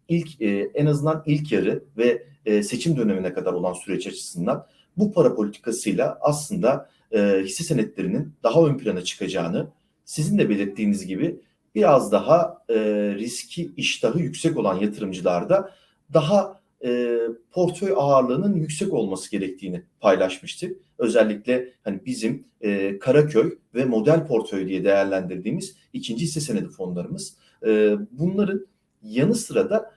ilk 0.10 0.42
e, 0.42 0.72
en 0.74 0.86
azından 0.86 1.24
ilk 1.26 1.52
yarı 1.52 1.84
ve 1.98 2.28
e, 2.46 2.64
seçim 2.64 2.98
dönemine 2.98 3.34
kadar 3.34 3.54
olan 3.54 3.74
süreç 3.74 4.08
açısından 4.08 4.68
bu 4.98 5.14
para 5.14 5.36
politikasıyla 5.36 6.18
aslında 6.22 6.90
e, 7.12 7.42
hisse 7.44 7.64
senetlerinin 7.64 8.34
daha 8.44 8.66
ön 8.66 8.78
plana 8.78 9.04
çıkacağını 9.04 9.68
sizin 10.06 10.38
de 10.38 10.50
belirttiğiniz 10.50 11.08
gibi 11.08 11.40
biraz 11.76 12.12
daha 12.12 12.64
e, 12.70 12.76
riski 13.18 13.72
iştahı 13.78 14.20
yüksek 14.20 14.58
olan 14.58 14.76
yatırımcılarda 14.80 15.72
daha 16.14 16.62
e, 16.86 17.20
portföy 17.52 17.94
ağırlığının 17.96 18.56
yüksek 18.56 18.94
olması 18.94 19.32
gerektiğini 19.32 19.84
paylaşmıştık. 20.00 20.78
Özellikle 20.98 21.74
hani 21.84 22.06
bizim 22.06 22.48
e, 22.62 23.00
Karaköy 23.00 23.58
ve 23.76 23.86
model 23.86 24.28
portföy 24.28 24.68
diye 24.68 24.84
değerlendirdiğimiz 24.84 25.76
ikinci 25.94 26.26
hisse 26.26 26.42
senedi 26.42 26.68
fonlarımız. 26.68 27.38
E, 27.66 27.96
bunların 28.12 28.66
yanı 29.04 29.36
sıra 29.36 29.70
da 29.70 29.92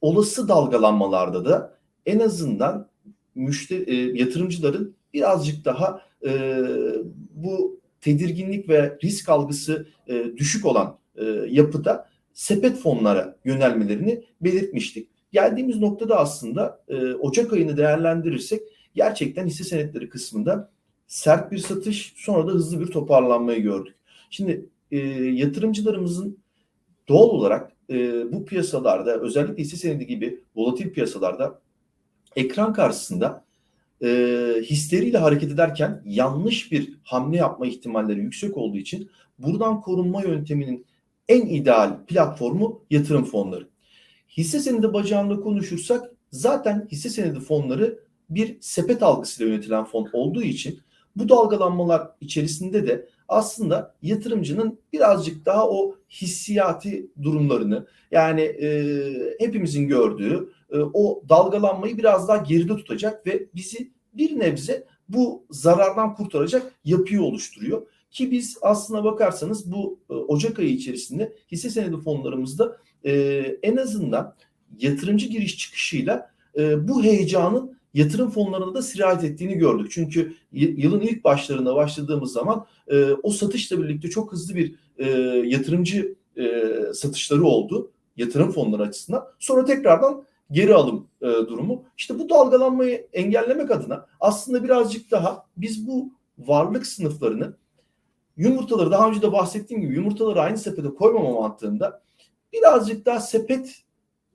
olası 0.00 0.48
dalgalanmalarda 0.48 1.44
da 1.44 1.78
en 2.06 2.18
azından 2.18 2.88
müşteri 3.34 3.90
e, 3.90 4.18
yatırımcıların 4.22 4.96
birazcık 5.14 5.64
daha 5.64 6.02
e, 6.26 6.60
bu 7.30 7.80
tedirginlik 8.00 8.68
ve 8.68 8.98
risk 9.02 9.28
algısı 9.28 9.88
e, 10.08 10.24
düşük 10.36 10.66
olan 10.66 10.98
e, 11.16 11.24
yapıda 11.48 12.08
sepet 12.32 12.76
fonlara 12.76 13.36
yönelmelerini 13.44 14.24
belirtmiştik. 14.40 15.08
Geldiğimiz 15.32 15.76
noktada 15.76 16.18
aslında 16.18 16.84
e, 16.88 17.14
Ocak 17.14 17.52
ayını 17.52 17.76
değerlendirirsek 17.76 18.62
gerçekten 18.94 19.46
hisse 19.46 19.64
senetleri 19.64 20.08
kısmında 20.08 20.70
sert 21.06 21.52
bir 21.52 21.58
satış 21.58 22.14
sonra 22.16 22.48
da 22.48 22.52
hızlı 22.52 22.80
bir 22.80 22.86
toparlanmayı 22.86 23.62
gördük. 23.62 23.94
Şimdi 24.30 24.66
e, 24.90 24.98
yatırımcılarımızın 25.14 26.38
doğal 27.08 27.28
olarak 27.28 27.72
e, 27.90 28.32
bu 28.32 28.44
piyasalarda 28.44 29.20
özellikle 29.20 29.62
hisse 29.62 29.76
senedi 29.76 30.06
gibi 30.06 30.40
volatil 30.56 30.90
piyasalarda 30.92 31.60
ekran 32.36 32.72
karşısında 32.72 33.44
e, 34.02 34.08
hisleriyle 34.62 35.18
hareket 35.18 35.52
ederken 35.52 36.02
yanlış 36.04 36.72
bir 36.72 36.92
hamle 37.02 37.36
yapma 37.36 37.66
ihtimalleri 37.66 38.20
yüksek 38.20 38.56
olduğu 38.56 38.76
için 38.76 39.10
buradan 39.38 39.80
korunma 39.80 40.22
yönteminin 40.22 40.86
en 41.28 41.46
ideal 41.46 42.04
platformu 42.06 42.84
yatırım 42.90 43.24
fonları. 43.24 43.68
Hisse 44.36 44.60
senedi 44.60 44.92
bacağında 44.92 45.40
konuşursak 45.40 46.10
zaten 46.30 46.88
hisse 46.92 47.10
senedi 47.10 47.40
fonları 47.40 47.98
bir 48.30 48.56
sepet 48.60 49.02
algısıyla 49.02 49.52
yönetilen 49.52 49.84
fon 49.84 50.08
olduğu 50.12 50.42
için 50.42 50.80
bu 51.16 51.28
dalgalanmalar 51.28 52.10
içerisinde 52.20 52.86
de 52.86 53.08
aslında 53.28 53.94
yatırımcının 54.02 54.78
birazcık 54.92 55.46
daha 55.46 55.68
o 55.68 55.96
hissiyati 56.10 57.10
durumlarını 57.22 57.86
yani 58.10 58.40
e, 58.40 59.02
hepimizin 59.38 59.88
gördüğü 59.88 60.52
e, 60.70 60.78
o 60.78 61.22
dalgalanmayı 61.28 61.98
biraz 61.98 62.28
daha 62.28 62.36
geride 62.36 62.76
tutacak 62.76 63.26
ve 63.26 63.46
bizi 63.54 63.90
bir 64.14 64.38
nebze 64.38 64.86
bu 65.08 65.46
zarardan 65.50 66.14
kurtaracak 66.14 66.72
yapıyı 66.84 67.22
oluşturuyor. 67.22 67.86
Ki 68.10 68.30
biz 68.30 68.58
aslına 68.62 69.04
bakarsanız 69.04 69.72
bu 69.72 69.98
e, 70.10 70.14
Ocak 70.14 70.58
ayı 70.58 70.70
içerisinde 70.70 71.36
hisse 71.52 71.70
senedi 71.70 71.96
fonlarımızda 71.96 72.76
e, 73.04 73.12
en 73.62 73.76
azından 73.76 74.34
yatırımcı 74.78 75.28
giriş 75.28 75.58
çıkışıyla 75.58 76.30
e, 76.58 76.88
bu 76.88 77.02
heyecanın 77.02 77.76
yatırım 77.94 78.30
fonlarına 78.30 78.74
da 78.74 78.82
sirayet 78.82 79.24
ettiğini 79.24 79.54
gördük. 79.54 79.90
Çünkü 79.90 80.34
yılın 80.52 81.00
ilk 81.00 81.24
başlarında 81.24 81.74
başladığımız 81.74 82.32
zaman 82.32 82.66
e, 82.88 83.10
o 83.22 83.30
satışla 83.30 83.82
birlikte 83.82 84.10
çok 84.10 84.32
hızlı 84.32 84.54
bir 84.54 84.74
yatırımcı 85.44 86.14
satışları 86.94 87.44
oldu 87.44 87.92
yatırım 88.16 88.52
fonları 88.52 88.82
açısından. 88.82 89.24
Sonra 89.38 89.64
tekrardan 89.64 90.24
geri 90.50 90.74
alım 90.74 91.08
e, 91.22 91.26
durumu. 91.26 91.84
İşte 91.96 92.18
bu 92.18 92.28
dalgalanmayı 92.28 93.08
engellemek 93.12 93.70
adına 93.70 94.06
aslında 94.20 94.64
birazcık 94.64 95.10
daha 95.10 95.46
biz 95.56 95.86
bu 95.86 96.12
varlık 96.38 96.86
sınıflarını 96.86 97.56
yumurtaları 98.36 98.90
daha 98.90 99.08
önce 99.08 99.22
de 99.22 99.32
bahsettiğim 99.32 99.82
gibi 99.82 99.94
yumurtaları 99.94 100.40
aynı 100.40 100.58
sepete 100.58 100.88
koymama 100.88 101.40
mantığında 101.40 102.02
birazcık 102.52 103.06
daha 103.06 103.20
sepet 103.20 103.82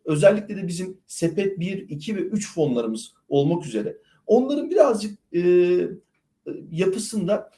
özellikle 0.06 0.58
de 0.58 0.68
bizim 0.68 0.98
sepet 1.08 1.60
1, 1.60 1.90
2 1.90 2.16
ve 2.16 2.20
3 2.20 2.54
fonlarımız 2.54 3.14
olmak 3.30 3.66
üzere 3.66 3.98
onların 4.28 4.70
birazcık 4.70 5.20
e, 5.36 5.42
yapısında 6.72 7.52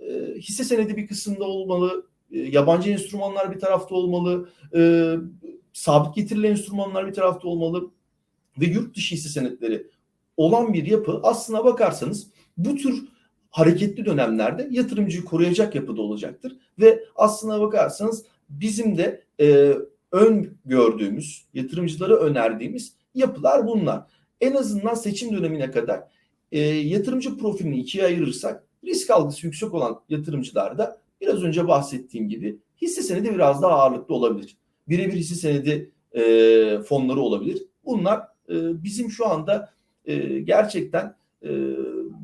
e, 0.00 0.34
hisse 0.34 0.64
senedi 0.64 0.96
bir 0.96 1.06
kısımda 1.06 1.44
olmalı, 1.44 2.06
e, 2.30 2.38
yabancı 2.38 2.90
enstrümanlar 2.90 3.54
bir 3.54 3.60
tarafta 3.60 3.94
olmalı, 3.94 4.48
e, 4.74 5.14
sabit 5.72 6.14
getirili 6.14 6.46
enstrümanlar 6.46 7.06
bir 7.06 7.12
tarafta 7.12 7.48
olmalı 7.48 7.90
ve 8.60 8.66
yurt 8.66 8.96
dışı 8.96 9.14
hisse 9.14 9.28
senetleri 9.28 9.86
olan 10.36 10.72
bir 10.72 10.86
yapı. 10.86 11.20
Aslına 11.22 11.64
bakarsanız 11.64 12.26
bu 12.56 12.76
tür 12.76 13.08
hareketli 13.54 14.04
dönemlerde 14.04 14.68
yatırımcıyı 14.70 15.24
koruyacak 15.24 15.74
yapıda 15.74 16.02
olacaktır. 16.02 16.56
Ve 16.78 17.04
aslına 17.16 17.60
bakarsanız 17.60 18.24
bizim 18.48 18.98
de 18.98 19.24
e, 19.40 19.74
ön 20.12 20.56
gördüğümüz, 20.64 21.44
yatırımcılara 21.54 22.14
önerdiğimiz 22.16 22.92
yapılar 23.14 23.66
bunlar. 23.66 24.02
En 24.40 24.54
azından 24.54 24.94
seçim 24.94 25.36
dönemine 25.36 25.70
kadar 25.70 26.00
e, 26.52 26.60
yatırımcı 26.60 27.38
profilini 27.38 27.78
ikiye 27.78 28.04
ayırırsak 28.04 28.64
risk 28.84 29.10
algısı 29.10 29.46
yüksek 29.46 29.74
olan 29.74 30.00
yatırımcılarda 30.08 31.00
biraz 31.20 31.42
önce 31.42 31.68
bahsettiğim 31.68 32.28
gibi 32.28 32.58
hisse 32.82 33.02
senedi 33.02 33.34
biraz 33.34 33.62
daha 33.62 33.72
ağırlıklı 33.72 34.14
olabilir. 34.14 34.56
Birebir 34.88 35.16
hisse 35.16 35.34
senedi 35.34 35.90
e, 36.12 36.22
fonları 36.82 37.20
olabilir. 37.20 37.62
Bunlar 37.84 38.18
e, 38.48 38.82
bizim 38.84 39.10
şu 39.10 39.28
anda 39.28 39.72
e, 40.04 40.40
gerçekten 40.40 41.16
e, 41.42 41.50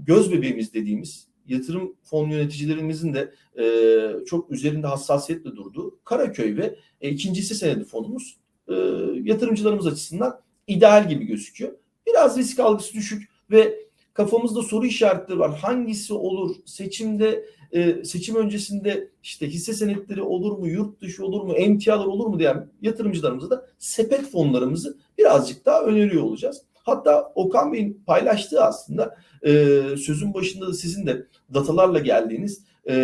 göz 0.07 0.33
bebeğimiz 0.33 0.75
dediğimiz 0.75 1.29
yatırım 1.47 1.97
fon 2.03 2.29
yöneticilerimizin 2.29 3.15
de 3.15 3.33
e, 3.59 4.25
çok 4.25 4.51
üzerinde 4.51 4.87
hassasiyetle 4.87 5.57
durduğu 5.57 5.99
Karaköy 6.05 6.57
ve 6.57 6.77
e, 7.01 7.11
ikinci 7.11 7.41
hisse 7.41 7.55
senedi 7.55 7.85
fonumuz 7.85 8.37
e, 8.69 8.75
yatırımcılarımız 9.23 9.87
açısından 9.87 10.41
ideal 10.67 11.09
gibi 11.09 11.25
gözüküyor. 11.25 11.73
Biraz 12.07 12.39
risk 12.39 12.59
algısı 12.59 12.95
düşük 12.95 13.29
ve 13.51 13.79
kafamızda 14.13 14.63
soru 14.63 14.87
işaretleri 14.87 15.39
var. 15.39 15.59
Hangisi 15.59 16.15
olur? 16.15 16.57
Seçimde 16.65 17.45
e, 17.73 18.05
seçim 18.05 18.37
öncesinde 18.37 19.09
işte 19.23 19.49
hisse 19.49 19.75
senetleri 19.75 20.23
olur 20.23 20.59
mu, 20.59 20.69
yurt 20.69 21.01
dışı 21.01 21.25
olur 21.27 21.43
mu, 21.43 21.53
emtialar 21.53 22.07
olur 22.07 22.27
mu 22.27 22.39
diyen 22.39 22.69
yatırımcılarımıza 22.83 23.51
da 23.51 23.67
sepet 23.79 24.31
fonlarımızı 24.31 24.99
birazcık 25.19 25.67
daha 25.67 25.83
öneriyor 25.83 26.23
olacağız. 26.23 26.63
Hatta 26.91 27.33
Okan 27.35 27.73
Bey'in 27.73 28.03
paylaştığı 28.07 28.65
aslında 28.65 29.17
e, 29.43 29.51
sözün 29.97 30.35
başında 30.35 30.69
da 30.69 30.73
sizin 30.73 31.07
de 31.07 31.27
datalarla 31.55 31.99
geldiğiniz 31.99 32.65
e, 32.85 32.95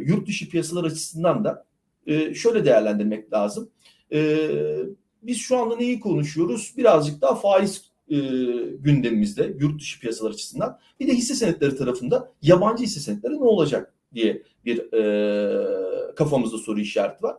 yurt 0.00 0.28
dışı 0.28 0.48
piyasalar 0.48 0.84
açısından 0.84 1.44
da 1.44 1.64
e, 2.06 2.34
şöyle 2.34 2.64
değerlendirmek 2.64 3.32
lazım. 3.32 3.70
E, 4.12 4.48
biz 5.22 5.38
şu 5.38 5.58
anda 5.58 5.76
neyi 5.76 6.00
konuşuyoruz? 6.00 6.74
Birazcık 6.76 7.20
daha 7.20 7.34
faiz 7.34 7.92
e, 8.08 8.16
gündemimizde 8.78 9.56
yurt 9.60 9.80
dışı 9.80 10.00
piyasalar 10.00 10.30
açısından. 10.30 10.78
Bir 11.00 11.06
de 11.06 11.12
hisse 11.12 11.34
senetleri 11.34 11.76
tarafında 11.76 12.32
yabancı 12.42 12.82
hisse 12.84 13.00
senetleri 13.00 13.34
ne 13.34 13.44
olacak 13.44 13.94
diye 14.14 14.42
bir 14.64 14.92
e, 14.92 16.14
kafamızda 16.14 16.58
soru 16.58 16.80
işareti 16.80 17.22
var. 17.22 17.36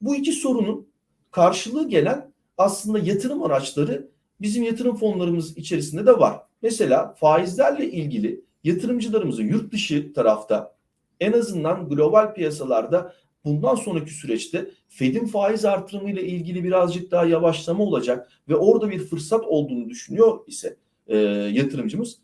Bu 0.00 0.16
iki 0.16 0.32
sorunun 0.32 0.86
karşılığı 1.30 1.88
gelen 1.88 2.32
aslında 2.58 2.98
yatırım 2.98 3.42
araçları 3.42 4.08
bizim 4.40 4.62
yatırım 4.62 4.96
fonlarımız 4.96 5.56
içerisinde 5.56 6.06
de 6.06 6.18
var. 6.18 6.40
Mesela 6.62 7.14
faizlerle 7.14 7.90
ilgili 7.90 8.40
yatırımcılarımızın 8.64 9.44
yurt 9.44 9.72
dışı 9.72 10.12
tarafta 10.12 10.74
en 11.20 11.32
azından 11.32 11.88
global 11.88 12.34
piyasalarda 12.34 13.14
bundan 13.44 13.74
sonraki 13.74 14.10
süreçte 14.10 14.70
Fed'in 14.88 15.26
faiz 15.26 15.64
artırımıyla 15.64 16.22
ilgili 16.22 16.64
birazcık 16.64 17.10
daha 17.10 17.24
yavaşlama 17.24 17.84
olacak 17.84 18.28
ve 18.48 18.56
orada 18.56 18.90
bir 18.90 18.98
fırsat 18.98 19.44
olduğunu 19.46 19.88
düşünüyor 19.88 20.38
ise 20.46 20.76
e, 21.06 21.16
yatırımcımız 21.52 22.18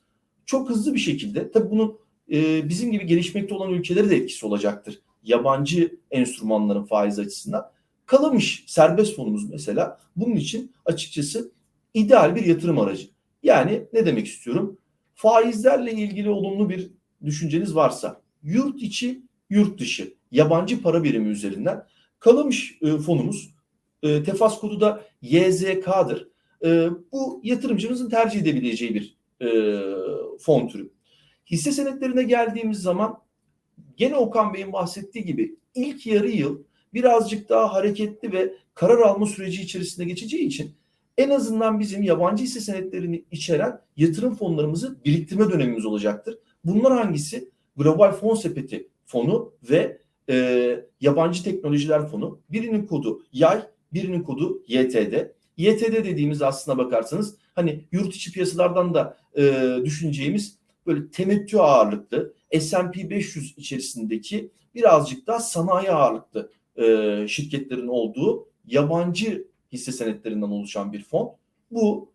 çok 0.46 0.70
hızlı 0.70 0.94
bir 0.94 0.98
şekilde 0.98 1.50
tabii 1.50 1.70
bunun 1.70 1.98
e, 2.32 2.68
bizim 2.68 2.92
gibi 2.92 3.06
gelişmekte 3.06 3.54
olan 3.54 3.70
ülkelere 3.72 4.10
de 4.10 4.16
etkisi 4.16 4.46
olacaktır. 4.46 5.00
Yabancı 5.24 5.96
enstrümanların 6.10 6.84
faiz 6.84 7.18
açısından. 7.18 7.70
Kalamış 8.06 8.64
serbest 8.66 9.16
fonumuz 9.16 9.50
mesela 9.50 9.98
bunun 10.16 10.36
için 10.36 10.72
açıkçası 10.84 11.50
ideal 11.94 12.36
bir 12.36 12.46
yatırım 12.46 12.78
aracı. 12.78 13.08
Yani 13.42 13.86
ne 13.92 14.06
demek 14.06 14.26
istiyorum? 14.26 14.78
Faizlerle 15.14 15.92
ilgili 15.92 16.30
olumlu 16.30 16.70
bir 16.70 16.90
düşünceniz 17.24 17.74
varsa 17.74 18.22
yurt 18.42 18.82
içi, 18.82 19.22
yurt 19.50 19.80
dışı, 19.80 20.14
yabancı 20.30 20.82
para 20.82 21.04
birimi 21.04 21.28
üzerinden 21.28 21.86
Kalamış 22.24 22.78
e, 22.82 22.98
fonumuz 22.98 23.54
e, 24.02 24.22
tefas 24.22 24.60
kodu 24.60 24.80
da 24.80 25.04
YZK'dır. 25.22 26.28
E, 26.64 26.88
bu 27.12 27.40
yatırımcımızın 27.44 28.10
tercih 28.10 28.40
edebileceği 28.40 28.94
bir 28.94 29.16
e, 29.40 29.48
fon 30.38 30.68
türü. 30.68 30.90
Hisse 31.50 31.72
senetlerine 31.72 32.22
geldiğimiz 32.22 32.78
zaman 32.78 33.18
gene 33.96 34.16
Okan 34.16 34.54
Bey'in 34.54 34.72
bahsettiği 34.72 35.24
gibi 35.24 35.56
ilk 35.74 36.06
yarı 36.06 36.30
yıl 36.30 36.62
birazcık 36.94 37.48
daha 37.48 37.72
hareketli 37.72 38.32
ve 38.32 38.54
karar 38.74 38.98
alma 38.98 39.26
süreci 39.26 39.62
içerisinde 39.62 40.04
geçeceği 40.04 40.46
için 40.46 40.74
en 41.18 41.30
azından 41.30 41.80
bizim 41.80 42.02
yabancı 42.02 42.44
hisse 42.44 42.60
senetlerini 42.60 43.24
içeren 43.30 43.80
yatırım 43.96 44.34
fonlarımızı 44.34 45.04
biriktirme 45.04 45.52
dönemimiz 45.52 45.86
olacaktır. 45.86 46.38
Bunlar 46.64 46.92
hangisi? 46.92 47.50
Global 47.76 48.12
Fon 48.12 48.34
Sepeti 48.34 48.88
fonu 49.06 49.52
ve 49.70 49.98
e, 50.30 50.86
yabancı 51.00 51.44
teknolojiler 51.44 52.08
fonu. 52.08 52.40
Birinin 52.50 52.86
kodu 52.86 53.22
yay, 53.32 53.62
birinin 53.92 54.22
kodu 54.22 54.62
YTD. 54.68 55.14
YTD 55.56 55.92
dediğimiz 56.04 56.42
aslına 56.42 56.78
bakarsanız 56.78 57.36
hani 57.54 57.84
yurt 57.92 58.14
içi 58.14 58.32
piyasalardan 58.32 58.94
da 58.94 59.16
e, 59.36 59.76
düşüneceğimiz 59.84 60.58
böyle 60.86 61.10
temettü 61.10 61.58
ağırlıklı 61.58 62.34
S&P 62.60 63.10
500 63.10 63.54
içerisindeki 63.56 64.50
birazcık 64.74 65.26
daha 65.26 65.40
sanayi 65.40 65.90
ağırlıklı 65.90 66.50
e, 66.76 67.28
şirketlerin 67.28 67.88
olduğu 67.88 68.48
yabancı 68.66 69.46
hisse 69.74 69.92
senetlerinden 69.92 70.46
oluşan 70.46 70.92
bir 70.92 71.02
fon. 71.02 71.36
Bu 71.70 72.12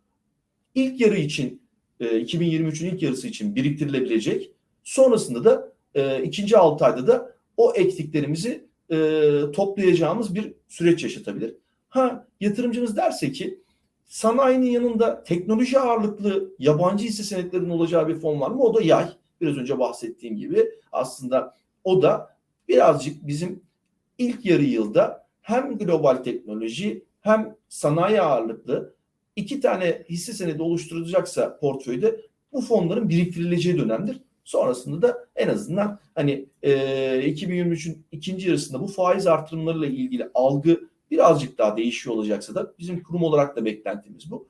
ilk 0.75 1.01
yarı 1.01 1.17
için 1.17 1.61
e, 1.99 2.05
2023'ün 2.05 2.89
ilk 2.89 3.01
yarısı 3.03 3.27
için 3.27 3.55
biriktirilebilecek. 3.55 4.51
Sonrasında 4.83 5.43
da 5.43 5.73
e, 5.95 6.23
ikinci 6.23 6.57
6 6.57 6.85
ayda 6.85 7.07
da 7.07 7.35
o 7.57 7.73
ektiklerimizi 7.75 8.65
e, 8.91 8.97
toplayacağımız 9.53 10.35
bir 10.35 10.53
süreç 10.67 11.03
yaşatabilir. 11.03 11.55
Ha 11.89 12.27
yatırımcımız 12.39 12.97
derse 12.97 13.31
ki 13.31 13.59
sanayinin 14.05 14.71
yanında 14.71 15.23
teknoloji 15.23 15.79
ağırlıklı 15.79 16.55
yabancı 16.59 17.05
hisse 17.05 17.23
senetlerinin 17.23 17.69
olacağı 17.69 18.07
bir 18.07 18.15
fon 18.15 18.41
var 18.41 18.51
mı? 18.51 18.63
O 18.63 18.73
da 18.73 18.81
yay. 18.81 19.09
Biraz 19.41 19.57
önce 19.57 19.79
bahsettiğim 19.79 20.37
gibi 20.37 20.71
aslında 20.91 21.55
o 21.83 22.01
da 22.01 22.35
birazcık 22.67 23.27
bizim 23.27 23.61
ilk 24.17 24.45
yarı 24.45 24.63
yılda 24.63 25.27
hem 25.41 25.77
global 25.77 26.15
teknoloji 26.15 27.03
hem 27.21 27.55
sanayi 27.69 28.21
ağırlıklı 28.21 28.93
iki 29.35 29.59
tane 29.59 30.03
hisse 30.09 30.33
senedi 30.33 30.61
oluşturulacaksa 30.61 31.57
portföyde 31.57 32.21
bu 32.53 32.61
fonların 32.61 33.09
biriktirileceği 33.09 33.77
dönemdir. 33.77 34.21
Sonrasında 34.43 35.01
da 35.01 35.27
en 35.35 35.47
azından 35.47 35.99
hani 36.15 36.45
e, 36.63 36.71
2023'ün 37.31 38.05
ikinci 38.11 38.47
yarısında 38.47 38.81
bu 38.81 38.87
faiz 38.87 39.27
artırımlarıyla 39.27 39.87
ilgili 39.87 40.29
algı 40.33 40.89
birazcık 41.11 41.57
daha 41.57 41.77
değişiyor 41.77 42.15
olacaksa 42.15 42.55
da 42.55 42.73
bizim 42.79 43.03
kurum 43.03 43.23
olarak 43.23 43.55
da 43.55 43.65
beklentimiz 43.65 44.31
bu. 44.31 44.47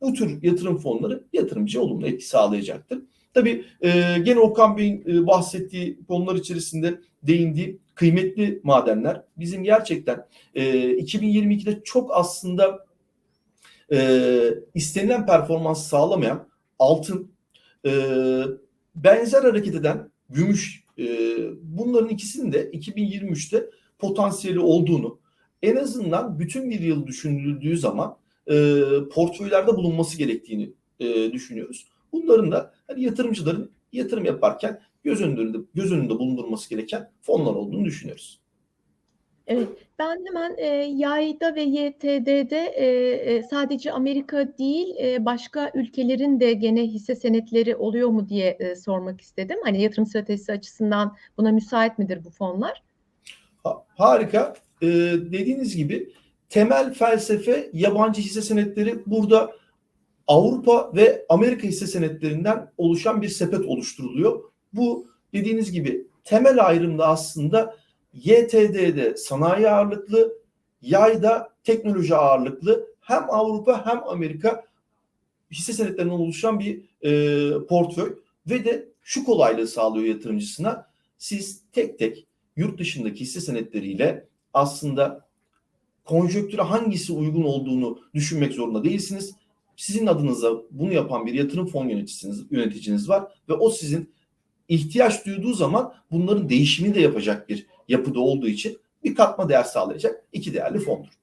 Bu 0.00 0.12
tür 0.12 0.42
yatırım 0.42 0.78
fonları 0.78 1.24
yatırımcıya 1.32 1.84
olumlu 1.84 2.06
etki 2.06 2.26
sağlayacaktır. 2.28 3.02
Tabii 3.34 3.64
e, 3.80 4.18
gene 4.22 4.38
Okan 4.38 4.76
Bey'in 4.76 5.04
e, 5.06 5.26
bahsettiği 5.26 5.98
konular 6.08 6.34
içerisinde 6.34 7.00
değindiği 7.22 7.78
kıymetli 7.96 8.60
madenler 8.62 9.22
bizim 9.36 9.64
gerçekten 9.64 10.26
e, 10.54 10.62
2022'de 10.90 11.82
çok 11.84 12.10
aslında 12.14 12.86
e, 13.92 14.40
istenilen 14.74 15.26
performans 15.26 15.88
sağlamayan 15.88 16.48
altın, 16.78 17.32
e, 17.86 17.92
benzer 18.94 19.42
hareket 19.42 19.74
eden 19.74 20.10
gümüş, 20.30 20.84
e, 20.98 21.04
bunların 21.62 22.08
ikisinin 22.08 22.52
de 22.52 22.70
2023'te 22.70 23.70
potansiyeli 23.98 24.60
olduğunu, 24.60 25.18
en 25.62 25.76
azından 25.76 26.38
bütün 26.38 26.70
bir 26.70 26.80
yıl 26.80 27.06
düşünüldüğü 27.06 27.78
zaman 27.78 28.16
e, 28.50 28.82
portföylerde 29.12 29.76
bulunması 29.76 30.18
gerektiğini 30.18 30.72
e, 31.00 31.32
düşünüyoruz. 31.32 31.86
Bunların 32.12 32.52
da 32.52 32.74
hani 32.86 33.04
yatırımcıların 33.04 33.70
yatırım 33.92 34.24
yaparken 34.24 34.80
göz 35.06 35.22
önünde 35.22 35.58
göz 35.74 35.92
önünde 35.92 36.10
bulundurması 36.10 36.70
gereken 36.70 37.10
fonlar 37.22 37.54
olduğunu 37.54 37.84
düşünüyoruz. 37.84 38.40
Evet, 39.46 39.68
ben 39.98 40.24
hemen 40.26 40.54
e, 40.58 40.66
yayda 40.96 41.54
ve 41.54 41.62
YTD'de 41.62 42.58
e, 42.76 42.86
e, 43.34 43.42
sadece 43.42 43.92
Amerika 43.92 44.58
değil 44.58 44.96
e, 45.00 45.24
başka 45.24 45.70
ülkelerin 45.74 46.40
de 46.40 46.52
gene 46.52 46.82
hisse 46.82 47.14
senetleri 47.14 47.76
oluyor 47.76 48.08
mu 48.08 48.28
diye 48.28 48.50
e, 48.50 48.76
sormak 48.76 49.20
istedim. 49.20 49.56
Hani 49.64 49.82
yatırım 49.82 50.06
stratejisi 50.06 50.52
açısından 50.52 51.16
buna 51.38 51.52
müsait 51.52 51.98
midir 51.98 52.24
bu 52.24 52.30
fonlar? 52.30 52.82
Ha- 53.64 53.84
harika. 53.88 54.54
E, 54.82 54.86
dediğiniz 55.32 55.76
gibi 55.76 56.12
temel 56.48 56.94
felsefe 56.94 57.70
yabancı 57.72 58.20
hisse 58.20 58.42
senetleri 58.42 59.02
burada 59.06 59.52
Avrupa 60.26 60.92
ve 60.96 61.26
Amerika 61.28 61.68
hisse 61.68 61.86
senetlerinden 61.86 62.72
oluşan 62.76 63.22
bir 63.22 63.28
sepet 63.28 63.66
oluşturuluyor. 63.66 64.55
Bu 64.76 65.06
dediğiniz 65.32 65.72
gibi 65.72 66.06
temel 66.24 66.66
ayrımda 66.66 67.06
aslında 67.06 67.76
YTD'de 68.12 69.16
sanayi 69.16 69.70
ağırlıklı, 69.70 70.38
yayda 70.82 71.52
teknoloji 71.64 72.14
ağırlıklı 72.14 72.86
hem 73.00 73.30
Avrupa 73.30 73.86
hem 73.86 74.08
Amerika 74.08 74.64
hisse 75.50 75.72
senetlerinden 75.72 76.14
oluşan 76.14 76.60
bir 76.60 76.82
e, 77.02 77.66
portföy 77.66 78.16
ve 78.50 78.64
de 78.64 78.88
şu 79.02 79.24
kolaylığı 79.24 79.66
sağlıyor 79.66 80.14
yatırımcısına. 80.14 80.86
Siz 81.18 81.62
tek 81.72 81.98
tek 81.98 82.26
yurt 82.56 82.78
dışındaki 82.78 83.20
hisse 83.20 83.40
senetleriyle 83.40 84.28
aslında 84.54 85.26
konjöktüre 86.04 86.62
hangisi 86.62 87.12
uygun 87.12 87.42
olduğunu 87.42 88.00
düşünmek 88.14 88.52
zorunda 88.52 88.84
değilsiniz. 88.84 89.34
Sizin 89.76 90.06
adınıza 90.06 90.52
bunu 90.70 90.92
yapan 90.92 91.26
bir 91.26 91.34
yatırım 91.34 91.66
fon 91.66 91.88
yöneticisiniz, 91.88 92.44
yöneticiniz 92.50 93.08
var 93.08 93.32
ve 93.48 93.52
o 93.52 93.70
sizin 93.70 94.15
ihtiyaç 94.68 95.26
duyduğu 95.26 95.52
zaman 95.52 95.94
bunların 96.10 96.48
değişimini 96.48 96.94
de 96.94 97.00
yapacak 97.00 97.48
bir 97.48 97.66
yapıda 97.88 98.20
olduğu 98.20 98.48
için 98.48 98.78
bir 99.04 99.14
katma 99.14 99.48
değer 99.48 99.62
sağlayacak 99.62 100.24
iki 100.32 100.54
değerli 100.54 100.78
fondur. 100.78 101.18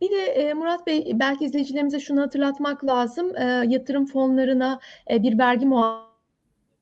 Bir 0.00 0.10
de 0.10 0.16
e, 0.16 0.54
Murat 0.54 0.86
Bey 0.86 1.12
belki 1.14 1.44
izleyicilerimize 1.44 2.00
şunu 2.00 2.20
hatırlatmak 2.20 2.84
lazım. 2.84 3.36
E, 3.36 3.44
yatırım 3.68 4.06
fonlarına 4.06 4.80
e, 5.10 5.22
bir 5.22 5.38
vergi 5.38 5.66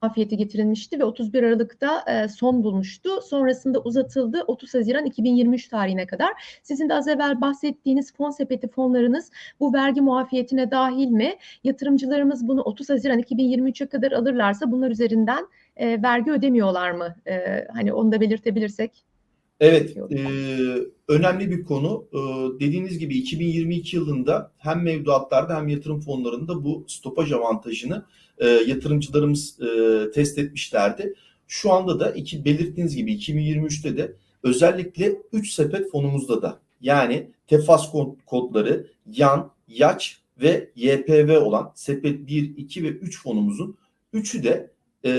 muafiyeti 0.03 0.37
getirilmişti 0.37 1.01
ve 1.01 1.05
31 1.05 1.43
Aralık'ta 1.43 2.05
e, 2.07 2.29
son 2.29 2.65
bulmuştu. 2.65 3.21
Sonrasında 3.21 3.81
uzatıldı 3.81 4.43
30 4.47 4.75
Haziran 4.75 5.05
2023 5.05 5.69
tarihine 5.69 6.07
kadar. 6.07 6.59
Sizin 6.63 6.89
de 6.89 6.95
az 6.95 7.09
evvel 7.09 7.41
bahsettiğiniz 7.41 8.13
fon 8.13 8.31
sepeti 8.31 8.69
fonlarınız 8.69 9.31
bu 9.61 9.73
vergi 9.73 10.01
muafiyetine 10.01 10.71
dahil 10.71 11.09
mi? 11.09 11.35
Yatırımcılarımız 11.65 12.49
bunu 12.49 12.63
30 12.63 12.91
Haziran 12.91 13.21
2023'e 13.21 13.87
kadar 13.87 14.13
alırlarsa 14.13 14.71
bunlar 14.73 14.91
üzerinden 14.91 15.47
e, 15.77 16.03
vergi 16.03 16.31
ödemiyorlar 16.31 16.91
mı? 16.91 17.15
E, 17.27 17.67
hani 17.73 17.93
onu 17.93 18.13
da 18.13 18.21
belirtebilirsek. 18.21 19.12
Evet, 19.63 19.97
e, 19.97 20.19
önemli 21.09 21.51
bir 21.51 21.65
konu. 21.65 22.05
E, 22.13 22.19
dediğiniz 22.61 22.99
gibi 22.99 23.17
2022 23.17 23.97
yılında 23.97 24.53
hem 24.59 24.83
mevduatlarda 24.83 25.57
hem 25.57 25.69
yatırım 25.69 26.01
fonlarında 26.01 26.65
bu 26.65 26.85
stopaj 26.89 27.33
avantajını 27.33 28.05
e, 28.39 28.49
yatırımcılarımız 28.49 29.61
e, 29.61 30.11
test 30.11 30.39
etmişlerdi. 30.39 31.15
Şu 31.49 31.73
anda 31.73 32.01
da 32.01 32.11
iki 32.11 32.45
belirttiğiniz 32.45 32.97
gibi 32.97 33.15
2023'te 33.15 33.97
de 33.97 34.13
özellikle 34.43 35.17
3 35.33 35.53
sepet 35.53 35.91
fonumuzda 35.91 36.43
da 36.43 36.61
yani 36.81 37.31
tefas 37.47 37.93
kod- 37.93 38.17
kodları, 38.27 38.87
yan, 39.13 39.51
yaç 39.69 40.19
ve 40.43 40.71
YPV 40.77 41.39
olan 41.43 41.73
sepet 41.75 42.27
1, 42.27 42.57
2 42.57 42.83
ve 42.83 42.89
3 42.89 43.23
fonumuzun 43.23 43.77
üçü 44.13 44.45
de 44.45 44.71
e, 45.05 45.13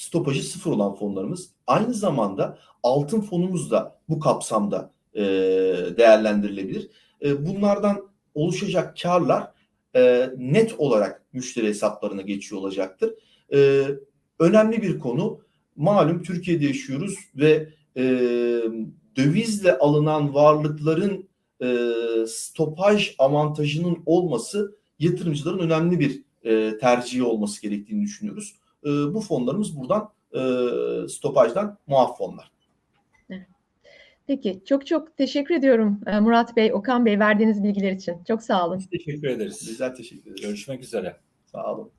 stopajı 0.00 0.42
sıfır 0.42 0.70
olan 0.70 0.94
fonlarımız. 0.94 1.50
Aynı 1.66 1.94
zamanda 1.94 2.58
altın 2.82 3.20
fonumuz 3.20 3.70
da 3.70 3.98
bu 4.08 4.20
kapsamda 4.20 4.92
e, 5.14 5.22
değerlendirilebilir. 5.96 6.90
E, 7.22 7.46
bunlardan 7.46 8.08
oluşacak 8.34 8.96
karlar 9.02 9.52
e, 9.96 10.30
net 10.36 10.74
olarak 10.78 11.22
müşteri 11.32 11.66
hesaplarına 11.66 12.22
geçiyor 12.22 12.60
olacaktır. 12.60 13.14
E, 13.52 13.86
önemli 14.38 14.82
bir 14.82 14.98
konu. 14.98 15.40
Malum 15.76 16.22
Türkiye'de 16.22 16.66
yaşıyoruz 16.66 17.14
ve 17.36 17.68
e, 17.96 18.02
dövizle 19.16 19.78
alınan 19.78 20.34
varlıkların 20.34 21.28
e, 21.62 21.86
stopaj 22.28 23.14
avantajının 23.18 24.02
olması 24.06 24.76
yatırımcıların 24.98 25.58
önemli 25.58 26.00
bir 26.00 26.22
e, 26.44 26.78
tercihi 26.78 27.22
olması 27.22 27.62
gerektiğini 27.62 28.02
düşünüyoruz. 28.02 28.59
E, 28.84 28.88
bu 28.88 29.20
fonlarımız 29.20 29.76
buradan 29.80 30.10
e, 30.32 30.40
stopajdan 31.08 31.78
muaf 31.86 32.18
fonlar. 32.18 32.50
Peki 34.26 34.60
çok 34.64 34.86
çok 34.86 35.16
teşekkür 35.16 35.54
ediyorum 35.54 36.00
e, 36.06 36.20
Murat 36.20 36.56
Bey, 36.56 36.72
Okan 36.72 37.06
Bey 37.06 37.18
verdiğiniz 37.18 37.64
bilgiler 37.64 37.92
için. 37.92 38.14
Çok 38.28 38.42
sağ 38.42 38.66
olun. 38.66 38.78
Biz 38.78 38.88
teşekkür 38.90 39.28
ederiz. 39.28 39.68
Bizler 39.68 39.94
teşekkür 39.94 40.30
ederiz. 40.30 40.42
Görüşmek 40.42 40.82
üzere. 40.82 41.16
Sağ 41.46 41.74
olun. 41.74 41.90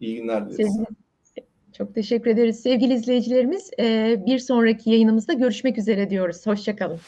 İyi 0.00 0.16
günler 0.16 0.50
dileriz. 0.50 0.56
Sevgili, 0.56 0.86
çok 1.72 1.94
teşekkür 1.94 2.30
ederiz. 2.30 2.60
Sevgili 2.60 2.94
izleyicilerimiz, 2.94 3.70
e, 3.78 4.16
bir 4.26 4.38
sonraki 4.38 4.90
yayınımızda 4.90 5.32
görüşmek 5.32 5.78
üzere 5.78 6.10
diyoruz. 6.10 6.46
Hoşçakalın. 6.46 7.00